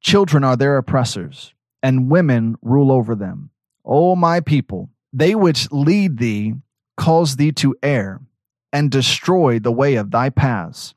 children 0.00 0.42
are 0.42 0.56
their 0.56 0.78
oppressors, 0.78 1.52
and 1.82 2.10
women 2.10 2.56
rule 2.62 2.90
over 2.90 3.14
them. 3.14 3.50
O 3.84 4.16
my 4.16 4.40
people, 4.40 4.88
they 5.12 5.34
which 5.34 5.70
lead 5.70 6.16
thee 6.16 6.54
cause 6.96 7.36
thee 7.36 7.52
to 7.52 7.76
err, 7.82 8.22
and 8.72 8.90
destroy 8.90 9.58
the 9.58 9.70
way 9.70 9.96
of 9.96 10.12
thy 10.12 10.30
paths. 10.30 10.94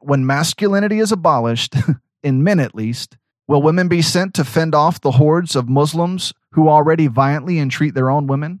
When 0.00 0.26
masculinity 0.26 0.98
is 0.98 1.10
abolished, 1.10 1.74
in 2.22 2.44
men 2.44 2.60
at 2.60 2.74
least, 2.74 3.16
will 3.48 3.62
women 3.62 3.88
be 3.88 4.02
sent 4.02 4.34
to 4.34 4.44
fend 4.44 4.74
off 4.74 5.00
the 5.00 5.12
hordes 5.12 5.56
of 5.56 5.68
Muslims 5.68 6.32
who 6.52 6.68
already 6.68 7.06
violently 7.06 7.58
entreat 7.58 7.94
their 7.94 8.10
own 8.10 8.26
women? 8.26 8.60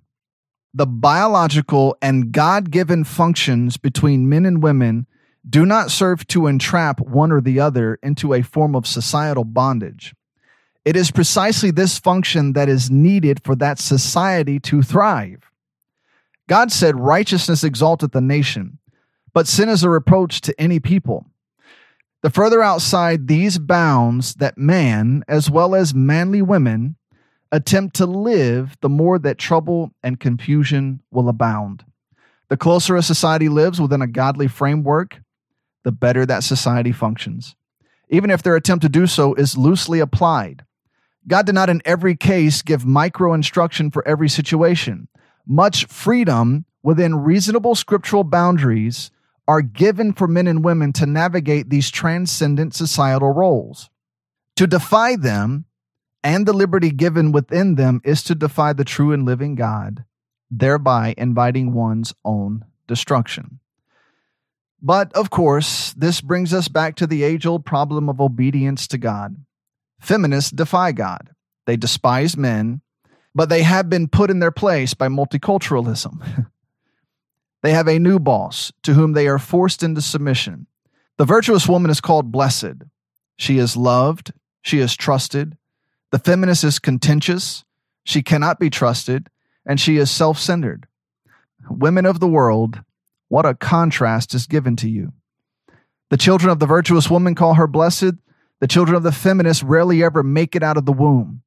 The 0.74 0.86
biological 0.86 1.96
and 2.02 2.32
God 2.32 2.70
given 2.70 3.04
functions 3.04 3.76
between 3.76 4.28
men 4.28 4.44
and 4.44 4.62
women 4.62 5.06
do 5.48 5.64
not 5.64 5.90
serve 5.90 6.26
to 6.28 6.46
entrap 6.46 7.00
one 7.00 7.32
or 7.32 7.40
the 7.40 7.60
other 7.60 7.98
into 8.02 8.34
a 8.34 8.42
form 8.42 8.74
of 8.74 8.86
societal 8.86 9.44
bondage. 9.44 10.14
It 10.84 10.96
is 10.96 11.10
precisely 11.10 11.70
this 11.70 11.98
function 11.98 12.52
that 12.52 12.68
is 12.68 12.90
needed 12.90 13.42
for 13.44 13.56
that 13.56 13.78
society 13.78 14.60
to 14.60 14.82
thrive. 14.82 15.50
God 16.48 16.70
said, 16.70 17.00
Righteousness 17.00 17.64
exalteth 17.64 18.12
the 18.12 18.20
nation, 18.20 18.78
but 19.32 19.48
sin 19.48 19.68
is 19.68 19.82
a 19.82 19.90
reproach 19.90 20.40
to 20.42 20.60
any 20.60 20.78
people. 20.78 21.26
The 22.22 22.30
further 22.30 22.62
outside 22.62 23.28
these 23.28 23.58
bounds 23.58 24.34
that 24.34 24.58
man, 24.58 25.24
as 25.28 25.50
well 25.50 25.74
as 25.74 25.94
manly 25.94 26.42
women, 26.42 26.96
attempt 27.52 27.96
to 27.96 28.06
live, 28.06 28.76
the 28.80 28.88
more 28.88 29.18
that 29.18 29.38
trouble 29.38 29.92
and 30.02 30.18
confusion 30.18 31.00
will 31.10 31.28
abound. 31.28 31.84
The 32.48 32.56
closer 32.56 32.96
a 32.96 33.02
society 33.02 33.48
lives 33.48 33.80
within 33.80 34.02
a 34.02 34.06
godly 34.06 34.48
framework, 34.48 35.20
the 35.84 35.92
better 35.92 36.26
that 36.26 36.42
society 36.42 36.92
functions, 36.92 37.54
even 38.08 38.30
if 38.30 38.42
their 38.42 38.56
attempt 38.56 38.82
to 38.82 38.88
do 38.88 39.06
so 39.06 39.34
is 39.34 39.56
loosely 39.56 40.00
applied. 40.00 40.64
God 41.28 41.46
did 41.46 41.54
not 41.54 41.70
in 41.70 41.82
every 41.84 42.16
case 42.16 42.62
give 42.62 42.86
micro 42.86 43.34
instruction 43.34 43.90
for 43.90 44.06
every 44.06 44.28
situation. 44.28 45.08
Much 45.46 45.86
freedom 45.86 46.64
within 46.82 47.16
reasonable 47.16 47.74
scriptural 47.74 48.24
boundaries 48.24 49.10
are 49.48 49.62
given 49.62 50.12
for 50.12 50.26
men 50.26 50.46
and 50.46 50.64
women 50.64 50.92
to 50.94 51.06
navigate 51.06 51.70
these 51.70 51.90
transcendent 51.90 52.74
societal 52.74 53.32
roles. 53.32 53.90
To 54.56 54.66
defy 54.66 55.16
them 55.16 55.66
and 56.24 56.46
the 56.46 56.52
liberty 56.52 56.90
given 56.90 57.30
within 57.30 57.76
them 57.76 58.00
is 58.04 58.24
to 58.24 58.34
defy 58.34 58.72
the 58.72 58.84
true 58.84 59.12
and 59.12 59.24
living 59.24 59.54
God, 59.54 60.04
thereby 60.50 61.14
inviting 61.16 61.72
one's 61.72 62.12
own 62.24 62.64
destruction. 62.88 63.60
But 64.82 65.12
of 65.14 65.30
course, 65.30 65.92
this 65.94 66.20
brings 66.20 66.52
us 66.52 66.68
back 66.68 66.96
to 66.96 67.06
the 67.06 67.22
age 67.22 67.46
old 67.46 67.64
problem 67.64 68.08
of 68.08 68.20
obedience 68.20 68.88
to 68.88 68.98
God. 68.98 69.36
Feminists 70.00 70.50
defy 70.50 70.92
God, 70.92 71.30
they 71.64 71.76
despise 71.76 72.36
men, 72.36 72.80
but 73.34 73.48
they 73.48 73.62
have 73.62 73.88
been 73.88 74.08
put 74.08 74.30
in 74.30 74.40
their 74.40 74.50
place 74.50 74.94
by 74.94 75.08
multiculturalism. 75.08 76.46
they 77.66 77.72
have 77.72 77.88
a 77.88 77.98
new 77.98 78.20
boss 78.20 78.72
to 78.84 78.94
whom 78.94 79.12
they 79.12 79.26
are 79.26 79.40
forced 79.40 79.82
into 79.82 80.00
submission. 80.00 80.68
The 81.16 81.24
virtuous 81.24 81.66
woman 81.66 81.90
is 81.90 82.00
called 82.00 82.30
blessed. 82.30 82.84
She 83.38 83.58
is 83.58 83.76
loved, 83.76 84.32
she 84.62 84.78
is 84.78 84.94
trusted. 84.94 85.56
The 86.12 86.20
feminist 86.20 86.62
is 86.62 86.78
contentious, 86.78 87.64
she 88.04 88.22
cannot 88.22 88.60
be 88.60 88.70
trusted, 88.70 89.30
and 89.66 89.80
she 89.80 89.96
is 89.96 90.12
self 90.12 90.38
centered. 90.38 90.86
Women 91.68 92.06
of 92.06 92.20
the 92.20 92.28
world, 92.28 92.82
what 93.26 93.44
a 93.44 93.56
contrast 93.56 94.32
is 94.32 94.46
given 94.46 94.76
to 94.76 94.88
you. 94.88 95.12
The 96.10 96.16
children 96.16 96.50
of 96.50 96.60
the 96.60 96.66
virtuous 96.66 97.10
woman 97.10 97.34
call 97.34 97.54
her 97.54 97.66
blessed. 97.66 98.14
The 98.60 98.68
children 98.68 98.94
of 98.94 99.02
the 99.02 99.10
feminist 99.10 99.64
rarely 99.64 100.04
ever 100.04 100.22
make 100.22 100.54
it 100.54 100.62
out 100.62 100.76
of 100.76 100.86
the 100.86 100.92
womb. 100.92 101.42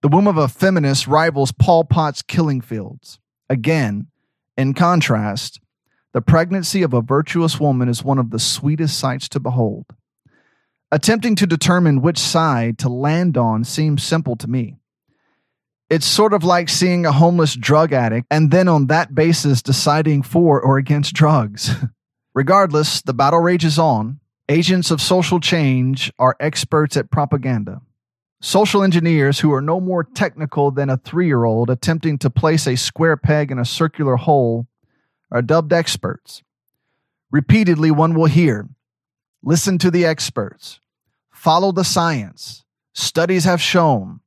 The 0.00 0.08
womb 0.08 0.26
of 0.26 0.38
a 0.38 0.48
feminist 0.48 1.06
rivals 1.06 1.52
Pol 1.52 1.84
Pot's 1.84 2.22
killing 2.22 2.62
fields. 2.62 3.18
Again, 3.50 4.06
in 4.60 4.74
contrast, 4.74 5.58
the 6.12 6.20
pregnancy 6.20 6.82
of 6.82 6.92
a 6.92 7.00
virtuous 7.00 7.58
woman 7.58 7.88
is 7.88 8.04
one 8.04 8.18
of 8.18 8.30
the 8.30 8.38
sweetest 8.38 8.98
sights 8.98 9.26
to 9.30 9.40
behold. 9.40 9.86
Attempting 10.92 11.34
to 11.36 11.46
determine 11.46 12.02
which 12.02 12.18
side 12.18 12.78
to 12.80 12.90
land 12.90 13.38
on 13.38 13.64
seems 13.64 14.02
simple 14.02 14.36
to 14.36 14.46
me. 14.46 14.76
It's 15.88 16.04
sort 16.04 16.34
of 16.34 16.44
like 16.44 16.68
seeing 16.68 17.06
a 17.06 17.12
homeless 17.12 17.54
drug 17.56 17.94
addict 17.94 18.26
and 18.30 18.50
then 18.50 18.68
on 18.68 18.88
that 18.88 19.14
basis 19.14 19.62
deciding 19.62 20.22
for 20.22 20.60
or 20.60 20.76
against 20.76 21.14
drugs. 21.14 21.70
Regardless, 22.34 23.00
the 23.00 23.14
battle 23.14 23.40
rages 23.40 23.78
on. 23.78 24.20
Agents 24.48 24.90
of 24.90 25.00
social 25.00 25.40
change 25.40 26.12
are 26.18 26.36
experts 26.38 26.98
at 26.98 27.10
propaganda. 27.10 27.80
Social 28.42 28.82
engineers 28.82 29.40
who 29.40 29.52
are 29.52 29.60
no 29.60 29.80
more 29.80 30.02
technical 30.02 30.70
than 30.70 30.88
a 30.88 30.96
three 30.96 31.26
year 31.26 31.44
old 31.44 31.68
attempting 31.68 32.18
to 32.18 32.30
place 32.30 32.66
a 32.66 32.76
square 32.76 33.16
peg 33.16 33.50
in 33.50 33.58
a 33.58 33.64
circular 33.64 34.16
hole 34.16 34.66
are 35.30 35.42
dubbed 35.42 35.72
experts. 35.72 36.42
Repeatedly, 37.30 37.90
one 37.90 38.14
will 38.14 38.26
hear 38.26 38.68
listen 39.42 39.78
to 39.78 39.90
the 39.90 40.04
experts, 40.04 40.80
follow 41.30 41.72
the 41.72 41.84
science, 41.84 42.64
studies 42.94 43.44
have 43.44 43.60
shown, 43.60 44.20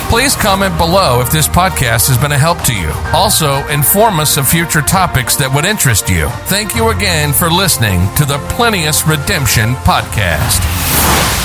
Please 0.09 0.35
comment 0.35 0.79
below 0.79 1.21
if 1.21 1.31
this 1.31 1.47
podcast 1.47 2.09
has 2.09 2.17
been 2.17 2.33
a 2.33 2.39
help 2.39 2.63
to 2.63 2.75
you. 2.75 2.91
Also, 3.13 3.67
inform 3.69 4.19
us 4.19 4.39
of 4.39 4.49
future 4.49 4.81
topics 4.81 5.37
that 5.37 5.55
would 5.55 5.67
interest 5.67 6.09
you. 6.09 6.31
Thank 6.47 6.75
you 6.75 6.89
again 6.89 7.35
for 7.35 7.51
listening 7.51 8.09
to 8.15 8.25
the 8.25 8.39
Plenteous 8.49 9.07
Redemption 9.07 9.75
podcast. 9.85 11.37